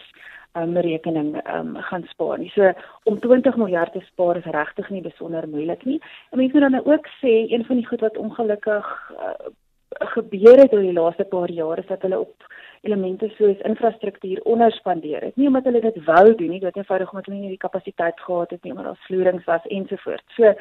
um, 0.53 0.77
rekening 0.77 1.35
um, 1.55 1.75
gaan 1.75 2.03
spaar 2.09 2.37
nie. 2.39 2.51
So 2.55 2.71
om 3.03 3.19
20 3.19 3.57
miljard 3.57 3.93
te 3.93 4.03
spaar 4.05 4.37
is 4.37 4.51
regtig 4.55 4.89
nie 4.89 5.01
besonder 5.01 5.47
moeilik 5.49 5.85
nie. 5.85 5.99
En 6.31 6.37
mense 6.37 6.57
moet 6.57 6.69
dan 6.69 6.85
ook 6.85 7.07
sê 7.19 7.33
een 7.49 7.65
van 7.65 7.75
die 7.75 7.87
goed 7.87 7.99
wat 7.99 8.17
ongelukkig 8.17 9.11
uh, 9.17 9.51
gebeur 9.99 10.57
het 10.57 10.73
oor 10.73 10.81
die 10.81 10.93
laaste 10.93 11.23
paar 11.23 11.51
jare 11.51 11.81
is 11.81 11.87
dat 11.87 12.01
hulle 12.01 12.19
op 12.19 12.49
elemente 12.81 13.27
soos 13.37 13.57
infrastruktuur 13.67 14.41
onderspandeer 14.49 15.21
het. 15.21 15.35
Nie 15.35 15.47
omdat 15.47 15.67
hulle 15.69 15.81
dit 15.81 15.97
wou 16.05 16.35
doen 16.35 16.49
nie, 16.49 16.59
dit 16.59 16.77
eenvoudig 16.77 17.11
omdat 17.11 17.27
hulle 17.29 17.39
nie 17.39 17.53
die 17.53 17.61
kapasiteit 17.61 18.19
gehad 18.25 18.49
het 18.49 18.63
nie, 18.63 18.71
omdat 18.73 18.85
daar 18.85 19.03
vloerings 19.05 19.45
was 19.45 19.67
ensovoorts. 19.69 20.35
So 20.37 20.53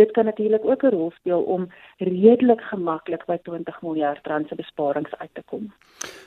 dit 0.00 0.10
kan 0.16 0.24
natuurlik 0.24 0.64
ook 0.64 0.82
'n 0.82 0.94
rol 0.94 1.10
speel 1.14 1.42
om 1.42 1.68
redelik 1.98 2.60
gemaklik 2.60 3.26
by 3.26 3.36
20 3.42 3.82
miljard 3.82 4.26
rand 4.26 4.48
se 4.48 4.54
besparings 4.54 5.14
uit 5.18 5.30
te 5.32 5.42
kom. 5.46 5.72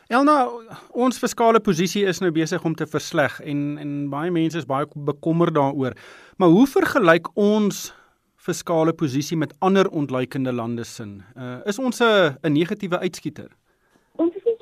Elna, 0.08 0.48
ons 0.91 1.20
fiskale 1.20 1.60
posisie 1.60 2.06
is 2.06 2.20
nou 2.20 2.32
besig 2.32 2.63
om 2.63 2.75
te 2.75 2.88
versleg 2.88 3.39
en 3.39 3.77
en 3.77 4.10
baie 4.10 4.32
mense 4.32 4.58
is 4.58 4.65
baie 4.65 4.86
bekommerd 4.96 5.53
daaroor. 5.53 5.94
Maar 6.38 6.50
hoe 6.50 6.68
vergelyk 6.68 7.27
ons 7.34 8.00
fiskale 8.41 8.93
posisie 8.98 9.38
met 9.38 9.53
ander 9.60 9.89
ontleikende 9.89 10.51
lande 10.51 10.83
sin? 10.83 11.21
Uh, 11.38 11.60
is 11.69 11.79
ons 11.79 12.01
'n 12.01 12.51
negatiewe 12.51 13.00
uitskieter? 13.00 13.51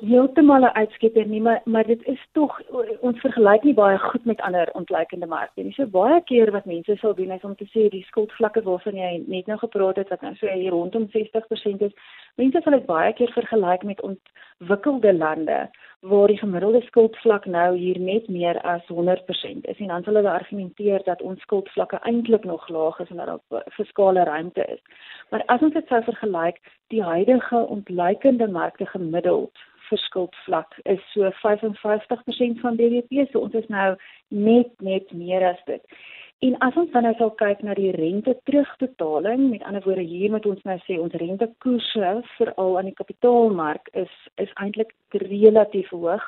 Heeltemal 0.00 0.62
'n 0.64 0.76
uitskieter 0.82 1.26
nie, 1.26 1.40
maar 1.40 1.60
maar 1.64 1.86
dit 1.86 2.02
is 2.06 2.20
tog 2.32 2.60
ons 3.00 3.20
vergelyk 3.20 3.62
nie 3.62 3.74
baie 3.74 3.98
goed 3.98 4.24
met 4.24 4.40
ander 4.40 4.68
ontleikende 4.72 5.26
markte 5.26 5.62
nie. 5.62 5.72
So 5.72 5.86
baie 5.86 6.20
keer 6.24 6.50
wat 6.50 6.64
mense 6.64 6.96
sal 6.96 7.14
doen 7.14 7.30
is 7.30 7.42
om 7.42 7.54
te 7.56 7.64
sê 7.64 7.88
die 7.88 8.04
skuldvlakke 8.04 8.62
waarvan 8.62 8.96
jy 8.96 9.22
net 9.26 9.46
nou 9.46 9.58
gepraat 9.58 9.96
het 9.96 10.08
wat 10.08 10.20
nou 10.20 10.34
so 10.34 10.46
hier 10.46 10.70
rondom 10.70 11.08
60% 11.08 11.82
is, 11.82 11.92
mense 12.36 12.60
sal 12.62 12.72
dit 12.72 12.86
baie 12.86 13.12
keer 13.12 13.32
vergelyk 13.32 13.82
met 13.82 14.02
ontwikkelde 14.02 15.14
lande 15.14 15.68
waar 16.00 16.26
die 16.26 16.38
gemiddelde 16.38 16.80
skuldvlak 16.80 17.46
nou 17.46 17.76
hier 17.76 17.98
net 18.00 18.28
meer 18.28 18.60
as 18.60 18.82
100% 18.88 19.66
is 19.72 19.78
en 19.78 19.86
dan 19.86 20.02
sal 20.02 20.14
hulle 20.14 20.30
argumenteer 20.30 21.02
dat 21.04 21.22
ons 21.22 21.40
skuldvlakke 21.40 21.98
eintlik 22.02 22.44
nog 22.44 22.68
laag 22.68 23.00
is 23.00 23.10
en 23.10 23.16
dat 23.16 23.26
daar 23.26 23.64
fiskale 23.70 24.24
ruimte 24.24 24.64
is. 24.64 24.80
Maar 25.30 25.42
as 25.46 25.60
ons 25.60 25.72
dit 25.72 25.86
sou 25.88 26.02
vergelyk, 26.02 26.60
die 26.88 27.02
huidige 27.02 27.56
ontleikende 27.56 28.48
markte 28.48 28.86
gemiddeld 28.86 29.58
vir 29.90 30.00
skuldvlak 30.06 30.78
is 30.84 31.02
so 31.12 31.28
55% 31.42 32.62
van 32.64 32.78
BBP, 32.80 33.26
so 33.30 33.44
ons 33.44 33.54
is 33.58 33.68
nou 33.68 33.90
net 34.28 34.72
net 34.80 35.12
meer 35.12 35.44
as 35.52 35.60
dit. 35.66 35.82
En 36.40 36.54
as 36.64 36.76
ons 36.80 36.92
dan 36.94 37.04
nou 37.04 37.12
sal 37.18 37.34
kyk 37.36 37.60
na 37.66 37.74
die 37.76 37.90
rente 37.92 38.32
terugbetaling, 38.48 39.50
met 39.50 39.64
ander 39.68 39.84
woorde 39.84 40.06
hier 40.08 40.30
moet 40.32 40.46
ons 40.48 40.62
nou 40.64 40.78
sê 40.86 40.96
ons 40.96 41.16
rentekoerse 41.22 42.12
veral 42.38 42.78
aan 42.80 42.88
die 42.88 42.96
kapitaalmark 42.96 43.90
is 44.04 44.14
is 44.40 44.54
eintlik 44.64 44.94
relatief 45.26 45.92
hoog 45.92 46.24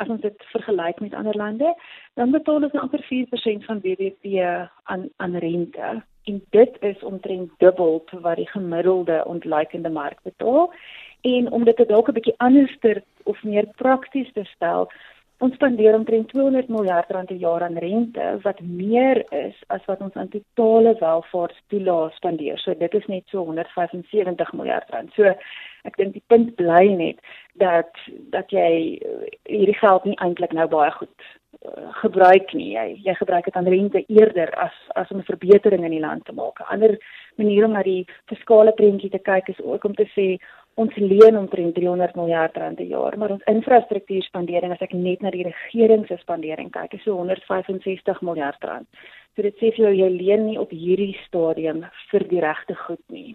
as 0.00 0.08
ons 0.08 0.22
dit 0.24 0.46
vergelyk 0.54 1.02
met 1.04 1.14
ander 1.14 1.36
lande, 1.36 1.74
dan 2.16 2.32
betaal 2.32 2.64
ons 2.64 2.78
amper 2.80 3.04
4% 3.04 3.66
van 3.68 3.82
BBP 3.84 4.40
aan 4.88 5.08
aan 5.16 5.36
rente. 5.44 5.90
En 6.24 6.40
dit 6.56 6.76
is 6.80 7.02
omtrent 7.04 7.52
dubbel 7.58 8.02
te 8.08 8.20
wat 8.24 8.40
die 8.40 8.48
gemiddelde 8.48 9.20
ontleikende 9.26 9.92
mark 9.92 10.22
betaal. 10.22 10.72
En 11.20 11.50
om 11.52 11.64
dit 11.64 11.88
dalk 11.88 12.08
'n 12.08 12.12
bietjie 12.12 12.38
anderster 12.38 13.02
of 13.24 13.42
meer 13.42 13.66
prakties 13.76 14.32
te 14.32 14.44
stel, 14.44 14.88
Ons 15.40 15.54
spandeer 15.56 15.94
omtrent 15.96 16.28
200 16.34 16.68
miljard 16.68 17.08
rand 17.14 17.30
per 17.30 17.38
jaar 17.40 17.62
aan 17.64 17.78
rente 17.80 18.24
wat 18.42 18.58
meer 18.60 19.22
is 19.32 19.56
as 19.72 19.86
wat 19.88 20.02
ons 20.04 20.18
aan 20.20 20.28
totale 20.28 20.92
welvaartstoelaas 21.00 22.18
spandeer. 22.20 22.60
So 22.60 22.74
dit 22.76 22.96
is 22.98 23.06
net 23.08 23.24
so 23.32 23.46
175 23.48 24.52
miljard 24.52 24.92
rand. 24.92 25.08
So 25.16 25.32
ek 25.88 25.96
dink 25.96 26.12
die 26.18 26.26
punt 26.28 26.52
bly 26.60 26.82
net 26.92 27.24
dat 27.62 28.04
dat 28.36 28.52
jy 28.52 29.00
eh, 29.00 29.32
hierdie 29.48 29.78
geld 29.80 30.04
nie 30.04 30.18
eintlik 30.20 30.52
nou 30.52 30.68
baie 30.68 30.92
goed 30.98 31.24
uh, 31.64 31.88
gebruik 32.02 32.52
nie. 32.52 32.74
Jy 32.74 33.00
jy 33.08 33.16
gebruik 33.22 33.48
dit 33.48 33.56
aan 33.56 33.72
rente 33.76 34.04
eerder 34.12 34.52
as 34.60 34.76
as 34.92 35.08
om 35.08 35.24
'n 35.24 35.30
verbetering 35.32 35.88
in 35.88 35.96
die 35.96 36.04
land 36.04 36.28
te 36.28 36.36
maak. 36.36 36.60
'n 36.60 36.68
Ander 36.76 36.98
manier 37.40 37.64
om 37.64 37.72
na 37.72 37.82
die 37.82 38.04
fiskale 38.28 38.76
prentjie 38.76 39.10
te 39.10 39.24
kyk 39.32 39.48
is 39.48 39.64
ook 39.64 39.88
om 39.88 39.94
te 39.94 40.08
sê 40.12 40.36
ons 40.80 40.96
leen 40.96 41.36
omtrent 41.38 41.74
300 41.76 42.16
miljard 42.18 42.56
rand 42.56 42.78
per 42.80 42.88
jaar, 42.88 43.16
maar 43.20 43.34
ons 43.36 43.46
infrastruktuurspandering 43.50 44.72
as 44.74 44.84
ek 44.84 44.94
net 44.96 45.22
na 45.24 45.32
die 45.34 45.44
regering 45.46 46.06
se 46.08 46.16
spandering 46.22 46.72
kyk, 46.74 46.96
is 46.96 47.04
so 47.04 47.18
165 47.18 48.22
miljard 48.26 48.64
rand. 48.64 48.88
So 49.36 49.44
dit 49.46 49.56
sê 49.60 49.70
vir 49.76 49.86
jou 49.86 49.94
jy 49.94 50.10
leen 50.16 50.48
nie 50.48 50.58
op 50.60 50.72
hierdie 50.74 51.12
stadium 51.26 51.84
vir 52.10 52.26
die 52.32 52.42
regte 52.42 52.76
goed 52.86 53.02
nie. 53.12 53.34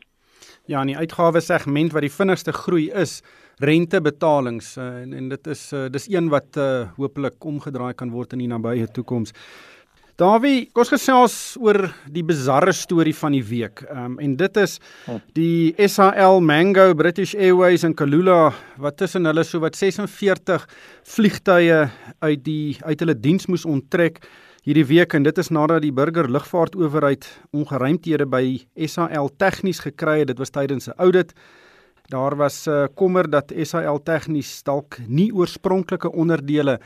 Ja, 0.68 0.82
in 0.82 0.92
die 0.92 0.98
uitgawes 0.98 1.48
segment 1.48 1.94
wat 1.96 2.04
die 2.06 2.14
vinnigste 2.14 2.54
groei 2.56 2.90
is 3.04 3.22
rentebetalings 3.64 4.74
uh, 4.78 4.90
en, 5.04 5.14
en 5.16 5.30
dit 5.32 5.48
is 5.54 5.62
uh, 5.74 5.86
dis 5.92 6.10
een 6.12 6.28
wat 6.34 6.58
uh, 6.60 6.90
hopelik 6.98 7.46
omgedraai 7.46 7.94
kan 7.96 8.12
word 8.12 8.36
in 8.36 8.44
die 8.44 8.52
nabye 8.52 8.90
toekoms. 8.92 9.32
Dawie, 10.16 10.70
kom 10.72 10.86
ons 10.86 10.94
gesels 10.94 11.34
oor 11.60 11.90
die 12.08 12.22
bizarre 12.24 12.72
storie 12.72 13.12
van 13.18 13.34
die 13.36 13.44
week. 13.44 13.82
Ehm 13.84 14.14
um, 14.14 14.20
en 14.24 14.36
dit 14.40 14.58
is 14.62 14.78
hm. 15.04 15.18
die 15.36 15.88
SAL 15.92 16.40
Mango 16.40 16.94
British 16.96 17.34
Airways 17.36 17.84
in 17.84 17.92
Kalula 18.00 18.54
wat 18.80 18.96
tussen 19.02 19.28
hulle 19.28 19.44
so 19.44 19.60
wat 19.60 19.76
46 19.76 20.64
vliegtye 21.18 21.82
uit 22.24 22.46
die 22.46 22.78
uit 22.86 23.04
hulle 23.04 23.16
diens 23.20 23.50
moes 23.52 23.66
onttrek 23.68 24.22
hierdie 24.64 24.86
week 24.88 25.18
en 25.20 25.28
dit 25.28 25.42
is 25.44 25.52
nadat 25.52 25.84
die 25.84 25.92
burger 25.92 26.32
lugvaartowerheid 26.32 27.28
ongeruimthede 27.52 28.24
by 28.24 28.62
SAL 28.88 29.28
tegnies 29.36 29.84
gekry 29.84 30.22
het. 30.22 30.32
Dit 30.32 30.40
was 30.40 30.56
tydens 30.56 30.88
'n 30.88 30.96
audit. 30.96 31.36
Daar 32.08 32.38
was 32.38 32.68
uh, 32.68 32.86
kommer 32.96 33.28
dat 33.28 33.52
SAL 33.52 34.00
tegnies 34.00 34.64
dalk 34.64 34.96
nie 35.08 35.34
oorspronklike 35.36 36.08
onderdele 36.08 36.80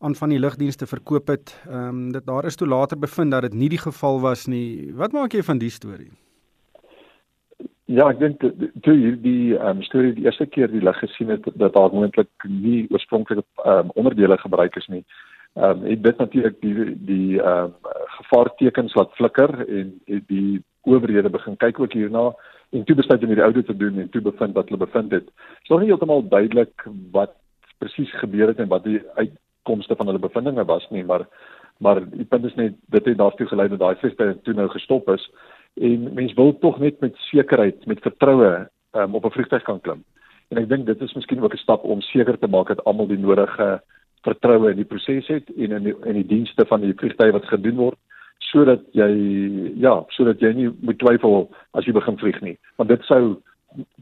aan 0.00 0.14
van 0.14 0.28
die 0.32 0.38
lugdienste 0.40 0.86
verkoop 0.86 1.26
het. 1.28 1.52
Ehm 1.68 1.88
um, 1.88 2.12
dit 2.12 2.26
daar 2.26 2.44
is 2.44 2.56
toe 2.56 2.68
later 2.68 2.98
bevind 2.98 3.30
dat 3.30 3.42
dit 3.42 3.54
nie 3.54 3.68
die 3.68 3.78
geval 3.78 4.20
was 4.20 4.46
nie. 4.46 4.92
Wat 4.96 5.12
maak 5.12 5.32
jy 5.32 5.42
van 5.42 5.58
die 5.58 5.70
storie? 5.70 6.10
Ja, 7.84 8.06
ek 8.08 8.18
dink 8.18 8.40
toe 8.86 8.94
hierdie 8.94 9.58
ehm 9.58 9.76
um, 9.76 9.82
storie 9.82 10.14
die 10.16 10.24
eerste 10.24 10.46
keer 10.46 10.72
die 10.72 10.80
lig 10.80 10.98
gesien 10.98 11.28
het 11.28 11.44
dat 11.54 11.74
daar 11.74 11.92
moontlik 11.92 12.46
nie 12.48 12.86
oorspronklike 12.90 13.44
ehm 13.64 13.90
um, 13.90 13.90
onderdele 13.94 14.38
gebruik 14.38 14.76
is 14.76 14.86
nie. 14.86 15.04
Ehm 15.54 15.84
um, 15.84 15.84
ek 15.92 16.02
dit 16.08 16.24
natuurlik 16.24 16.56
die 16.60 16.96
die 17.10 17.42
ehm 17.42 17.68
um, 17.68 17.92
gevaartekens 18.16 18.94
laat 18.94 19.12
flikker 19.20 19.68
en 19.68 19.92
die 20.32 20.62
owerhede 20.88 21.28
begin 21.28 21.56
kyk 21.56 21.80
ook 21.80 21.92
hierna 21.92 22.32
en 22.70 22.84
toe 22.84 22.96
besluit 22.96 23.22
om 23.22 23.34
hierdie 23.34 23.44
audit 23.44 23.66
te 23.66 23.76
doen 23.76 23.98
en 23.98 24.08
toe 24.08 24.22
bevind 24.22 24.54
dat 24.54 24.68
hulle 24.68 24.86
bevind 24.86 25.12
het. 25.12 25.28
Dit 25.28 25.62
is 25.62 25.68
nog 25.68 25.80
nie 25.80 25.92
heeltemal 25.92 26.28
duidelik 26.28 26.88
wat 27.12 27.36
presies 27.78 28.12
gebeur 28.24 28.48
het 28.48 28.58
en 28.58 28.68
wat 28.68 28.84
die 28.84 29.02
uit 29.14 29.36
uitkomste 29.60 29.96
van 29.96 30.06
hulle 30.06 30.18
bevindinge 30.18 30.64
was 30.64 30.88
nie, 30.90 31.04
maar 31.04 31.26
maar 31.78 32.00
die 32.10 32.24
punt 32.24 32.44
is 32.44 32.54
net 32.54 32.74
dit 32.92 33.04
het 33.04 33.16
daartoe 33.16 33.46
gelei 33.46 33.68
dat 33.68 33.78
daai 33.78 33.96
vliegtuig 33.96 34.36
toe 34.42 34.54
nou 34.54 34.68
gestop 34.68 35.08
is 35.08 35.30
en 35.80 36.12
mense 36.14 36.34
wil 36.34 36.58
tog 36.58 36.78
net 36.78 37.00
met 37.00 37.16
sekerheid, 37.16 37.86
met 37.86 38.00
vertroue 38.00 38.68
um, 38.92 39.14
op 39.14 39.24
'n 39.24 39.30
vliegtuig 39.30 39.62
kan 39.62 39.80
klim. 39.80 40.04
En 40.48 40.58
ek 40.58 40.68
dink 40.68 40.86
dit 40.86 41.00
is 41.00 41.14
miskien 41.14 41.42
ook 41.42 41.54
'n 41.54 41.56
stap 41.56 41.84
om 41.84 42.00
seker 42.00 42.38
te 42.38 42.46
maak 42.46 42.68
dat 42.68 42.84
almal 42.84 43.06
die 43.06 43.18
nodige 43.18 43.80
vertroue 44.22 44.70
in 44.70 44.76
die 44.76 44.84
proses 44.84 45.26
het 45.26 45.48
en 45.56 45.72
in 45.72 45.82
die, 45.82 45.96
in 46.04 46.14
die 46.14 46.26
dienste 46.26 46.66
van 46.66 46.80
die 46.80 46.94
vliegtuig 46.94 47.32
wat 47.32 47.44
gedoen 47.44 47.76
word 47.76 47.98
sodat 48.38 48.80
jy 48.92 49.10
ja, 49.76 50.04
sodat 50.08 50.40
jy 50.40 50.52
nie 50.52 50.70
moet 50.80 50.98
twyfel 50.98 51.50
as 51.70 51.84
jy 51.84 51.92
begin 51.92 52.18
vlieg 52.18 52.40
nie, 52.40 52.58
want 52.76 52.88
dit 52.88 53.02
sou 53.02 53.40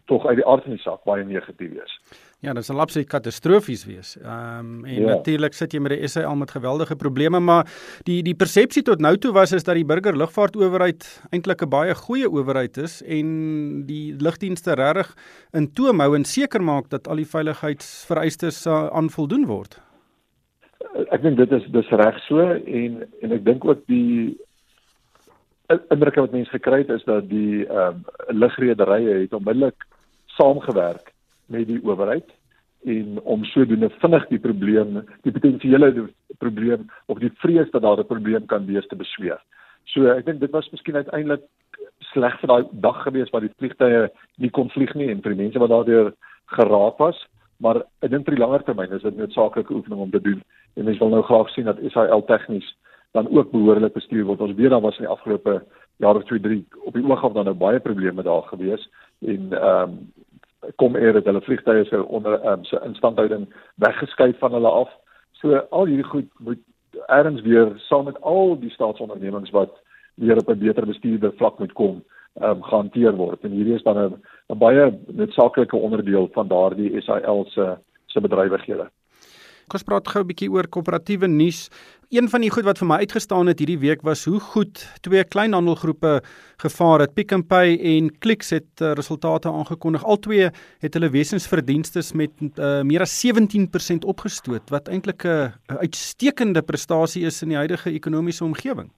tog 0.06 0.26
uit 0.26 0.36
die 0.36 0.46
aard 0.46 0.62
van 0.62 0.72
die 0.72 0.82
saak 0.82 1.04
baie 1.04 1.24
negatief 1.24 1.72
wees. 1.72 1.98
Ja, 2.38 2.52
dit 2.54 2.62
sal 2.62 2.78
absoluut 2.78 3.09
katastrofies 3.11 3.80
wees. 3.88 4.12
Ehm 4.21 4.59
um, 4.59 4.85
en 4.87 5.00
ja. 5.00 5.07
natuurlik 5.16 5.57
sit 5.59 5.73
jy 5.75 5.80
met 5.83 5.97
die 5.97 6.07
SAL 6.07 6.37
met 6.38 6.52
geweldige 6.54 6.95
probleme, 6.97 7.40
maar 7.42 7.66
die 8.07 8.21
die 8.23 8.35
persepsie 8.38 8.85
tot 8.87 9.02
nou 9.02 9.16
toe 9.18 9.33
was 9.35 9.52
is 9.57 9.66
dat 9.66 9.75
die 9.75 9.87
burger 9.87 10.14
lugvaartowerheid 10.16 11.09
eintlik 11.35 11.64
'n 11.66 11.68
baie 11.68 11.95
goeie 11.95 12.30
owerheid 12.30 12.78
is 12.78 13.02
en 13.02 13.26
die 13.87 14.14
lugdienste 14.23 14.78
regtig 14.78 15.11
in 15.52 15.66
toom 15.73 16.00
hou 16.00 16.14
en 16.14 16.25
seker 16.25 16.62
maak 16.62 16.88
dat 16.90 17.09
al 17.09 17.16
die 17.16 17.26
veiligheidsvereistes 17.26 18.66
uh, 18.66 18.87
aan 18.87 19.11
voldoen 19.11 19.47
word. 19.47 19.80
Ek 21.11 21.23
dink 21.23 21.37
dit 21.37 21.52
is 21.52 21.66
dis 21.75 21.90
reg 21.90 22.23
so 22.28 22.38
en 22.54 23.02
en 23.23 23.33
ek 23.33 23.45
dink 23.45 23.64
ook 23.64 23.83
die 23.87 24.38
indruk 25.90 26.14
wat 26.14 26.33
mense 26.33 26.50
gekry 26.50 26.85
het 26.87 26.90
is 27.02 27.04
dat 27.04 27.28
die 27.28 27.66
ehm 27.66 27.99
um, 27.99 28.04
lugrederye 28.30 29.26
het 29.26 29.35
onmiddellik 29.35 29.87
saamgewerk 30.38 31.17
met 31.49 31.67
die 31.69 31.81
owerheid 31.85 32.28
en 32.87 33.21
om 33.26 33.45
sodoende 33.45 33.90
vinnig 33.99 34.26
die 34.31 34.38
probleem, 34.38 35.00
die 35.26 35.33
potensiële 35.35 36.09
probleem 36.38 36.87
of 37.07 37.19
die 37.19 37.33
vrees 37.43 37.71
dat 37.71 37.83
daar 37.83 37.99
'n 37.99 38.07
probleem 38.07 38.47
kan 38.47 38.67
wees 38.67 38.87
te 38.87 38.97
besweer. 38.97 39.40
So 39.85 40.07
ek 40.07 40.26
dink 40.26 40.40
dit 40.40 40.50
was 40.50 40.71
miskien 40.71 40.97
uiteindelik 40.97 41.43
sleg 42.12 42.38
vir 42.40 42.49
daai 42.49 42.64
dag 42.73 43.02
gewees 43.02 43.31
waar 43.31 43.40
die 43.40 43.55
vliegtye 43.59 44.11
nie 44.37 44.50
kon 44.50 44.71
vlieg 44.71 44.95
nie 44.95 45.11
en 45.11 45.23
vir 45.23 45.35
die 45.35 45.43
mense 45.43 45.59
wat 45.59 45.71
daardeur 45.71 46.12
geraak 46.47 46.99
was, 46.99 47.26
maar 47.59 47.83
ek 48.02 48.11
dink 48.11 48.26
vir 48.26 48.37
die 48.37 48.43
langer 48.43 48.62
termyn 48.62 48.93
is 48.93 49.02
dit 49.02 49.14
'n 49.14 49.19
noodsaaklike 49.19 49.75
oefening 49.75 50.00
om 50.00 50.11
te 50.11 50.21
doen 50.21 50.43
en 50.76 50.85
mense 50.85 51.00
wil 51.00 51.11
nou 51.11 51.23
graag 51.23 51.50
sien 51.50 51.64
dat 51.64 51.78
SAL 51.93 52.25
tegnies 52.25 52.76
dan 53.12 53.28
ook 53.28 53.50
behoorlik 53.50 53.93
bestuur 53.93 54.25
word. 54.25 54.40
Ons 54.40 54.55
weet 54.55 54.71
dan 54.71 54.83
was 54.83 54.99
in 54.99 55.07
die 55.07 55.12
afgelope 55.12 55.64
jaar 55.97 56.17
of 56.17 56.25
2, 56.25 56.40
3 56.40 56.67
op 56.85 56.95
die 56.95 57.05
oog 57.05 57.25
af 57.25 57.33
dan 57.33 57.45
nou 57.45 57.57
baie 57.57 57.81
probleme 57.81 58.23
daar 58.23 58.43
gewees 58.43 58.88
en 59.21 59.52
ehm 59.52 59.83
um, 59.83 60.12
kom 60.76 60.96
eer 60.96 61.12
dat 61.12 61.24
hulle 61.24 61.40
vliegtye 61.40 61.84
se 61.84 62.04
onder 62.06 62.46
um, 62.46 62.64
se 62.64 62.80
instandhouding 62.84 63.46
weggeskuif 63.74 64.38
van 64.38 64.52
hulle 64.52 64.68
af. 64.68 64.90
So 65.32 65.56
al 65.70 65.86
hierdie 65.86 66.10
goed 66.10 66.30
moet 66.38 66.62
erns 67.06 67.40
weer 67.40 67.72
saam 67.76 68.04
met 68.04 68.20
al 68.20 68.58
die 68.58 68.70
staatsondernemings 68.70 69.50
wat 69.50 69.80
weer 70.14 70.36
op 70.36 70.48
'n 70.48 70.58
beter 70.58 70.86
bestuurde 70.86 71.32
vlak 71.36 71.58
moet 71.58 71.72
kom, 71.72 72.02
ehm 72.40 72.50
um, 72.50 72.62
gehanteer 72.62 73.14
word. 73.16 73.40
En 73.40 73.50
hierdie 73.50 73.74
is 73.74 73.82
dan 73.82 74.20
'n 74.48 74.58
baie 74.58 74.98
noodsaaklike 75.06 75.76
onderdeel 75.76 76.28
van 76.32 76.48
daardie 76.48 77.00
SAL 77.00 77.44
se 77.48 77.76
se 78.06 78.20
bedrywighede. 78.20 78.90
Ons 79.75 79.84
praat 79.84 80.08
gou 80.08 80.22
'n 80.22 80.26
bietjie 80.26 80.50
oor 80.50 80.66
koöperatiewe 80.66 81.26
nuus. 81.26 81.68
Een 82.10 82.28
van 82.28 82.40
die 82.40 82.50
goed 82.50 82.64
wat 82.64 82.78
vir 82.78 82.88
my 82.88 82.96
uitgestaan 83.04 83.46
het 83.46 83.58
hierdie 83.58 83.78
week 83.78 84.02
was 84.02 84.25
hoe 84.25 84.40
goed 84.40 84.80
twee 85.02 85.25
kleinhandelgroepe 85.25 86.22
gevaar 86.56 87.00
het. 87.00 87.14
Pick 87.14 87.34
n 87.34 87.42
Pay 87.46 87.76
en 87.76 88.18
Clicks 88.18 88.50
het 88.50 88.80
uh, 88.80 88.92
resultate 88.92 89.48
aangekondig. 89.48 90.04
Albei 90.04 90.50
het 90.80 90.94
hulle 90.94 91.10
wesensverdienste 91.10 92.00
met 92.14 92.30
uh, 92.40 92.82
meer 92.82 93.00
as 93.00 93.12
17% 93.26 94.06
opgestoot 94.06 94.70
wat 94.70 94.88
eintlik 94.88 95.25
'n 95.25 95.28
uh, 95.28 95.76
uitstekende 95.84 96.62
prestasie 96.62 97.26
is 97.26 97.42
in 97.42 97.48
die 97.48 97.58
huidige 97.58 97.90
ekonomiese 97.90 98.44
omgewing. 98.44 98.90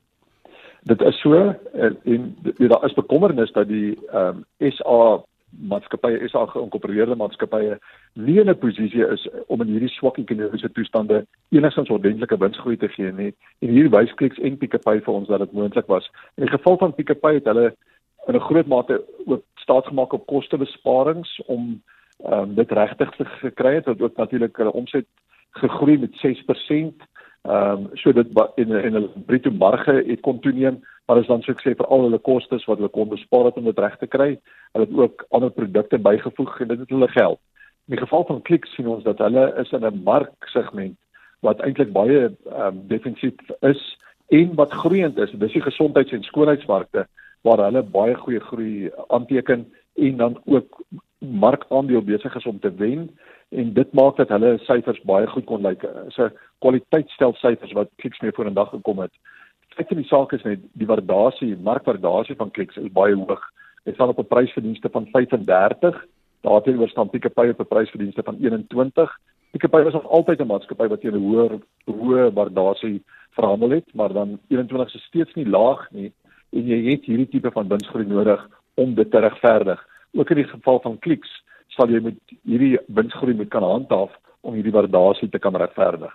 Dit 0.82 1.00
is 1.00 1.20
so 1.20 1.34
en, 1.72 1.98
en 2.04 2.36
daar 2.56 2.84
is 2.84 2.94
bekommernis 2.94 3.52
dat 3.52 3.68
die 3.68 3.98
ehm 4.12 4.44
um, 4.58 4.70
SA 4.70 5.20
maatskappye 5.50 6.19
is 6.21 6.35
al 6.35 6.47
geïnkorporeerde 6.47 7.16
maatskappye 7.16 7.78
nie 8.14 8.38
in 8.40 8.50
'n 8.50 8.59
posisie 8.59 9.07
is 9.07 9.28
om 9.47 9.61
in 9.61 9.69
hierdie 9.69 9.88
swak 9.88 10.19
ekonomiese 10.19 10.73
toestande 10.73 11.26
enigstens 11.50 11.90
ordentlike 11.90 12.38
winsgroei 12.38 12.76
te 12.76 12.88
gee 12.88 13.12
nie. 13.12 13.35
En 13.59 13.69
hier 13.69 13.90
wys 13.90 14.14
Clicks 14.14 14.38
en 14.38 14.57
Pick 14.57 14.75
n 14.75 14.83
Pay 14.83 15.00
vir 15.00 15.14
ons 15.14 15.28
dat 15.28 15.38
dit 15.38 15.52
moontlik 15.52 15.87
was. 15.87 16.11
In 16.37 16.45
die 16.45 16.57
geval 16.57 16.78
van 16.78 16.95
Pick 16.95 17.11
n 17.11 17.21
Pay 17.21 17.35
het 17.35 17.45
hulle 17.45 17.75
in 18.26 18.35
'n 18.35 18.40
groot 18.40 18.66
mate 18.66 19.04
ook 19.26 19.42
staatsgemaak 19.54 20.12
op 20.12 20.26
kostebesparings 20.26 21.42
om 21.47 21.83
um, 22.26 22.54
dit 22.54 22.71
regtig 22.71 23.11
te 23.16 23.25
gekry 23.25 23.75
het 23.75 23.85
wat 23.85 24.00
ook 24.00 24.16
natuurlik 24.16 24.57
hulle 24.57 24.73
omset 24.73 25.07
gegroei 25.50 25.99
met 25.99 26.14
6%. 26.14 27.09
Ehm 27.49 27.73
um, 27.73 27.90
so 27.94 28.12
dit 28.12 28.26
in 28.54 28.70
in 28.70 28.92
hulle 28.92 29.09
bruto 29.26 29.50
marge 29.50 30.02
het 30.06 30.20
kon 30.20 30.40
toeneem, 30.40 30.80
maar 31.06 31.18
is 31.18 31.26
dan 31.26 31.42
so 31.42 31.52
ek 31.52 31.62
sê 31.64 31.73
vir 31.76 31.87
al 31.87 32.02
hulle 32.04 32.18
kostes 32.18 32.66
wat 32.68 32.78
hulle 32.78 32.92
kon 32.92 33.09
bespaar 33.09 33.49
het 33.49 33.56
om 33.56 33.64
dit 33.64 33.78
reg 33.78 33.97
te 33.99 34.06
kry. 34.06 34.35
Hulle 34.73 34.85
het 34.85 34.99
ook 34.99 35.25
ander 35.30 35.50
produkte 35.50 35.99
bygevoeg 35.99 36.61
en 36.61 36.68
dit 36.68 36.78
het 36.78 36.92
hulle 36.92 37.09
geld. 37.09 37.40
In 37.88 37.97
die 37.97 38.02
geval 38.02 38.26
van 38.28 38.42
Clicks 38.42 38.75
sien 38.75 38.87
ons 38.87 39.04
dat 39.04 39.18
hulle 39.18 39.47
is 39.62 39.73
in 39.73 39.87
'n 39.87 40.02
marksegment 40.04 40.99
wat 41.40 41.61
eintlik 41.61 41.92
baie 41.92 42.20
ehm 42.28 42.66
um, 42.66 42.87
defensief 42.88 43.35
is 43.61 43.97
en 44.28 44.54
wat 44.54 44.73
groeiend 44.73 45.18
is. 45.18 45.32
Dis 45.32 45.52
die 45.52 45.62
gesondheids- 45.62 46.12
en 46.12 46.23
skoonheidsmarkte 46.23 47.06
waar 47.42 47.64
hulle 47.64 47.82
baie 47.82 48.14
goeie 48.14 48.40
groei 48.40 48.90
aanteken 49.09 49.73
en 49.97 50.16
dan 50.16 50.40
ook 50.44 50.82
marktaandeel 51.18 52.02
besig 52.02 52.35
is 52.37 52.47
om 52.47 52.61
te 52.61 52.75
wen 52.75 53.11
en 53.50 53.73
dit 53.73 53.92
maak 53.92 54.16
dat 54.16 54.28
hulle 54.28 54.59
syfers 54.66 55.00
baie 55.09 55.26
goed 55.26 55.45
kon 55.45 55.62
lyk. 55.62 55.83
Is 56.07 56.19
'n 56.19 56.33
kwaliteitsstel 56.59 57.35
syfers 57.35 57.73
wat 57.73 57.90
Clicks 57.97 58.21
mee 58.21 58.33
vorendag 58.33 58.71
gekom 58.71 58.99
het. 58.99 59.12
Feit 59.69 59.88
van 59.88 59.97
die 59.97 60.07
saak 60.07 60.33
is 60.33 60.42
net 60.42 60.61
die 60.73 60.87
waardasie, 60.87 61.57
markwaardasie 61.57 62.37
van 62.37 62.50
Clicks 62.50 62.76
is 62.76 62.92
baie 62.92 63.14
hoog. 63.14 63.42
Dit 63.85 63.95
staan 63.95 64.09
op 64.09 64.19
'n 64.19 64.26
prysverdienste 64.26 64.88
van 64.92 65.07
35. 65.12 66.07
Daarteenoor 66.40 66.88
staan 66.88 67.11
Pick 67.11 67.25
n 67.25 67.33
Pay 67.33 67.50
op 67.50 67.61
'n 67.61 67.66
prysverdienste 67.66 68.23
van 68.23 68.37
21. 68.40 69.19
Pick 69.50 69.64
n 69.64 69.71
Pay 69.71 69.83
was 69.83 69.92
nog 69.92 70.09
altyd 70.09 70.40
'n 70.40 70.47
maatskappy 70.47 70.87
wat 70.88 71.00
teen 71.00 71.14
'n 71.14 71.26
hoër 71.26 71.59
hoë 71.85 72.33
waardasie 72.33 73.02
verhandel 73.30 73.71
het, 73.71 73.95
maar 73.95 74.12
dan 74.12 74.38
21 74.49 74.95
is 74.95 75.04
steeds 75.04 75.35
nie 75.35 75.49
laag 75.49 75.90
nie 75.90 76.12
en 76.50 76.66
jy 76.66 76.90
het 76.90 77.04
hierdie 77.04 77.28
tipe 77.28 77.50
van 77.50 77.69
winsgroei 77.69 78.07
nodig 78.07 78.49
om 78.75 78.95
dit 78.95 79.11
te 79.11 79.19
regverdig. 79.19 79.87
Ook 80.12 80.30
in 80.30 80.37
die 80.37 80.50
geval 80.50 80.80
van 80.80 80.99
Clicks 80.99 81.42
sal 81.76 81.90
jy 81.92 82.00
met 82.00 82.18
hierdie 82.48 82.78
winsgroei 82.88 83.34
moet 83.34 83.50
kan 83.50 83.66
handhaaf 83.66 84.10
om 84.42 84.54
hierdie 84.54 84.74
waardasie 84.74 85.30
te 85.30 85.38
kan 85.38 85.56
regverdig. 85.56 86.12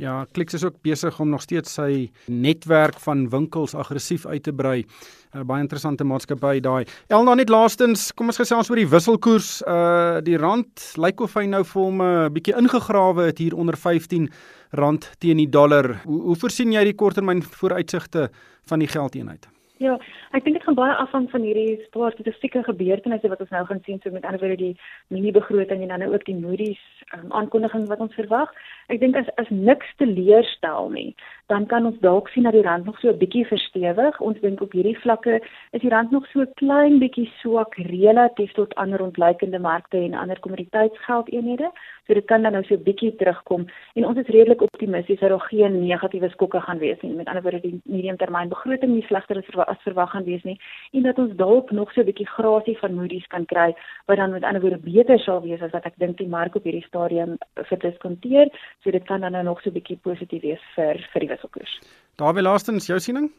Ja, 0.00 0.24
Clicks 0.32 0.54
is 0.54 0.64
ook 0.64 0.80
besig 0.82 1.20
om 1.20 1.28
nog 1.28 1.42
steeds 1.44 1.74
sy 1.76 2.10
netwerk 2.26 2.98
van 3.04 3.28
winkels 3.30 3.74
aggressief 3.74 4.26
uit 4.26 4.42
te 4.42 4.52
brei. 4.52 4.82
'n 4.82 5.38
uh, 5.38 5.44
Baie 5.44 5.62
interessante 5.62 6.04
maatskappy 6.04 6.60
daai. 6.60 6.84
Elna 7.08 7.34
net 7.34 7.48
laastens, 7.48 8.12
kom 8.12 8.26
ons 8.26 8.40
gesels 8.40 8.70
oor 8.70 8.76
die 8.76 8.88
wisselkoers. 8.88 9.62
Uh 9.62 10.20
die 10.20 10.36
rand 10.36 10.94
lyk 10.96 11.20
of 11.20 11.34
hy 11.34 11.46
nou 11.46 11.64
vir 11.64 11.82
hom 11.82 12.02
'n 12.02 12.24
uh, 12.24 12.28
bietjie 12.28 12.56
ingegrawe 12.56 13.26
het 13.30 13.38
hier 13.38 13.54
onder 13.54 13.76
15 13.76 14.28
rand 14.72 15.10
teen 15.18 15.36
die 15.36 15.48
dollar. 15.48 16.02
Hoe, 16.04 16.20
hoe 16.20 16.36
voorsien 16.36 16.72
jy 16.72 16.84
die 16.84 16.96
korttermyn 16.96 17.42
vooruitsigte 17.42 18.30
van 18.64 18.78
die 18.78 18.88
geldeenheid? 18.88 19.46
Ja, 19.82 19.96
ek 20.36 20.44
dink 20.46 20.60
dit 20.60 20.62
gaan 20.62 20.76
baie 20.78 20.92
afhang 20.94 21.24
van 21.32 21.42
hierdie 21.42 21.80
paar 21.90 22.12
spesifieke 22.14 22.60
gebeurtenisse 22.68 23.26
wat 23.32 23.40
ons 23.42 23.50
nou 23.50 23.62
gaan 23.66 23.80
sien, 23.82 23.98
so 23.98 24.14
met 24.14 24.22
ander 24.28 24.38
woorde 24.38 24.60
die 24.60 24.76
mini 25.10 25.32
begroting 25.34 25.82
en 25.82 25.90
dan 25.90 26.04
ook 26.06 26.22
die 26.28 26.36
Moody's 26.38 26.82
um, 27.16 27.32
aankondiging 27.34 27.88
wat 27.90 28.04
ons 28.04 28.14
verwag. 28.14 28.52
Ek 28.94 29.00
dink 29.02 29.18
as 29.18 29.30
as 29.42 29.50
niks 29.50 29.88
te 29.98 30.06
leer 30.06 30.46
stel 30.52 30.92
nie, 30.94 31.16
dan 31.50 31.66
kan 31.66 31.88
ons 31.88 31.98
dalk 32.04 32.30
sien 32.30 32.46
dat 32.46 32.54
die 32.54 32.62
rand 32.62 32.86
nog 32.86 33.00
so 33.00 33.10
'n 33.10 33.18
bietjie 33.18 33.42
verstewig. 33.48 34.20
Ons 34.20 34.38
dink 34.44 34.62
op 34.62 34.72
hierdie 34.72 34.98
vlakke 35.02 35.40
is 35.72 35.82
die 35.82 35.90
rand 35.90 36.14
nog 36.14 36.30
so 36.30 36.46
klein 36.62 37.00
bietjie 37.02 37.26
swak 37.40 37.74
relatief 37.90 38.52
tot 38.52 38.74
ander 38.74 39.02
ontleikende 39.02 39.58
markte 39.58 39.98
en 39.98 40.14
ander 40.14 40.38
kommoditeitsgeldeenhede. 40.40 41.72
So 42.06 42.14
dit 42.14 42.26
kan 42.26 42.42
dan 42.42 42.52
nou 42.52 42.64
so 42.64 42.74
'n 42.74 42.82
bietjie 42.82 43.16
terugkom 43.16 43.66
en 43.94 44.06
ons 44.06 44.18
is 44.18 44.30
redelik 44.30 44.62
optimisties 44.62 45.20
dat 45.20 45.30
daar 45.30 45.48
geen 45.50 45.86
negatiewe 45.86 46.28
skokke 46.28 46.60
gaan 46.60 46.78
wees 46.78 47.00
nie. 47.00 47.14
Met 47.14 47.26
ander 47.26 47.42
woorde 47.42 47.60
die 47.60 47.80
mediumtermynbegroting 47.84 48.92
nie 48.92 49.06
slegter 49.06 49.36
as 49.36 49.44
verwag 49.44 49.71
gaan 49.84 50.24
wees 50.24 50.42
nie 50.42 50.58
en 50.92 51.02
dat 51.02 51.18
ons 51.18 51.36
dalk 51.36 51.70
nog 51.70 51.92
so 51.92 52.00
'n 52.00 52.04
bietjie 52.04 52.26
grasie 52.26 52.78
van 52.78 52.94
Moody's 52.94 53.26
kan 53.26 53.44
kry 53.44 53.74
wat 54.06 54.16
dan 54.16 54.32
met 54.32 54.44
ander 54.44 54.60
woorde 54.60 54.78
beter 54.78 55.18
sal 55.18 55.42
wees 55.42 55.62
as 55.62 55.70
wat 55.70 55.86
ek 55.86 55.98
dink 55.98 56.18
die 56.18 56.28
mark 56.28 56.54
op 56.54 56.64
hierdie 56.64 56.86
stadium 56.86 57.38
verdiskonteer. 57.54 58.48
So 58.82 58.90
dit 58.90 59.04
kan 59.04 59.20
dan 59.20 59.32
nou 59.32 59.44
nog 59.44 59.60
so 59.60 59.70
'n 59.70 59.74
bietjie 59.74 59.98
positief 60.02 60.42
wees 60.42 60.60
vir 60.74 60.96
vir 61.12 61.20
die 61.20 61.28
wisselkoers. 61.28 61.80
Daar 62.16 62.34
wil 62.34 62.42
laastens 62.42 62.86
jou 62.86 62.98
siening? 62.98 63.30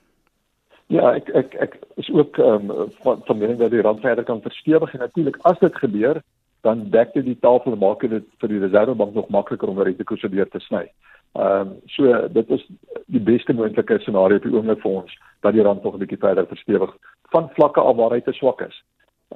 Ja, 0.88 1.13
ek 1.15 1.30
ek 1.30 1.54
ek 1.56 1.78
is 1.96 2.10
ook 2.10 2.38
ehm 2.38 2.69
um, 2.69 2.91
van 3.04 3.22
van 3.26 3.38
mening 3.38 3.60
dat 3.60 3.72
die 3.72 3.82
rand 3.82 4.02
verder 4.02 4.24
kan 4.24 4.41
verstewig 4.41 4.93
en 4.93 5.00
natuurlik 5.00 5.38
as 5.41 5.60
dit 5.60 5.76
gebeur, 5.76 6.22
dan 6.62 6.89
dek 6.89 7.13
dit 7.13 7.26
die 7.26 7.39
tafel 7.39 7.76
maak 7.76 8.00
dit 8.00 8.26
vir 8.39 8.50
die 8.50 8.60
reservebank 8.60 9.13
nog 9.13 9.30
makliker 9.30 9.67
om 9.67 9.82
rentekoerse 9.82 10.30
deur 10.30 10.50
te 10.50 10.60
sny. 10.60 10.86
Ehm 11.34 11.67
um, 11.67 11.69
so 11.86 12.28
dit 12.30 12.50
is 12.50 12.65
die 13.06 13.22
beste 13.22 13.54
moontlike 13.54 14.00
scenario 14.00 14.38
op 14.38 14.43
die 14.43 14.54
oomblik 14.54 14.82
vir 14.82 14.91
ons 14.91 15.13
dat 15.41 15.54
die 15.54 15.63
rand 15.65 15.84
nog 15.84 15.96
'n 15.96 16.04
bietjie 16.06 16.22
verder 16.22 16.46
verstewig 16.48 16.91
van 17.34 17.50
vlakke 17.56 17.82
af 17.82 17.96
waar 17.96 18.13
hy 18.13 18.22
te 18.22 18.34
swak 18.34 18.62
is. 18.62 18.84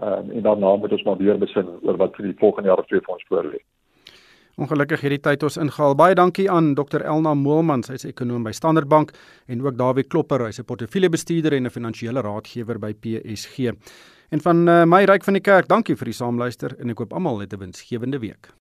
Ehm 0.01 0.13
um, 0.13 0.31
en 0.31 0.41
daarna 0.41 0.75
moet 0.75 0.91
ons 0.91 1.03
maar 1.03 1.17
weer 1.17 1.37
besin 1.37 1.67
oor 1.81 1.97
wat 1.97 2.15
vir 2.15 2.25
die 2.25 2.37
volgende 2.37 2.69
jaar 2.69 2.79
of 2.79 2.85
twee 2.85 3.01
vir 3.01 3.13
ons 3.13 3.25
voorlê. 3.29 3.59
Ongelukkig 4.57 5.01
hierdie 5.01 5.21
tyd 5.21 5.43
ons 5.43 5.57
ingehaal. 5.57 5.95
Baie 5.95 6.15
dankie 6.15 6.47
aan 6.51 6.71
Dr 6.75 7.01
Elna 7.05 7.33
Moelman, 7.33 7.83
sy's 7.83 8.05
ekonom 8.05 8.43
by 8.43 8.51
Standard 8.51 8.89
Bank 8.89 9.11
en 9.47 9.61
ook 9.61 9.77
Dawie 9.77 10.03
Klopper, 10.03 10.45
hy's 10.45 10.59
'n 10.59 10.65
portefeuljebestuurder 10.65 11.53
en 11.53 11.65
'n 11.65 11.69
finansiële 11.69 12.21
raadgewer 12.21 12.79
by 12.79 12.93
PSG. 12.93 13.73
En 14.29 14.41
van 14.41 14.67
uh, 14.67 14.83
my 14.85 15.03
ryk 15.05 15.23
van 15.23 15.33
die 15.33 15.45
kerk, 15.45 15.67
dankie 15.67 15.95
vir 15.95 16.05
die 16.05 16.13
saamluister 16.13 16.75
en 16.79 16.89
ek 16.89 16.97
hoop 16.97 17.13
almal 17.13 17.39
het 17.39 17.53
'n 17.53 17.59
winsgewende 17.59 18.19
week. 18.19 18.57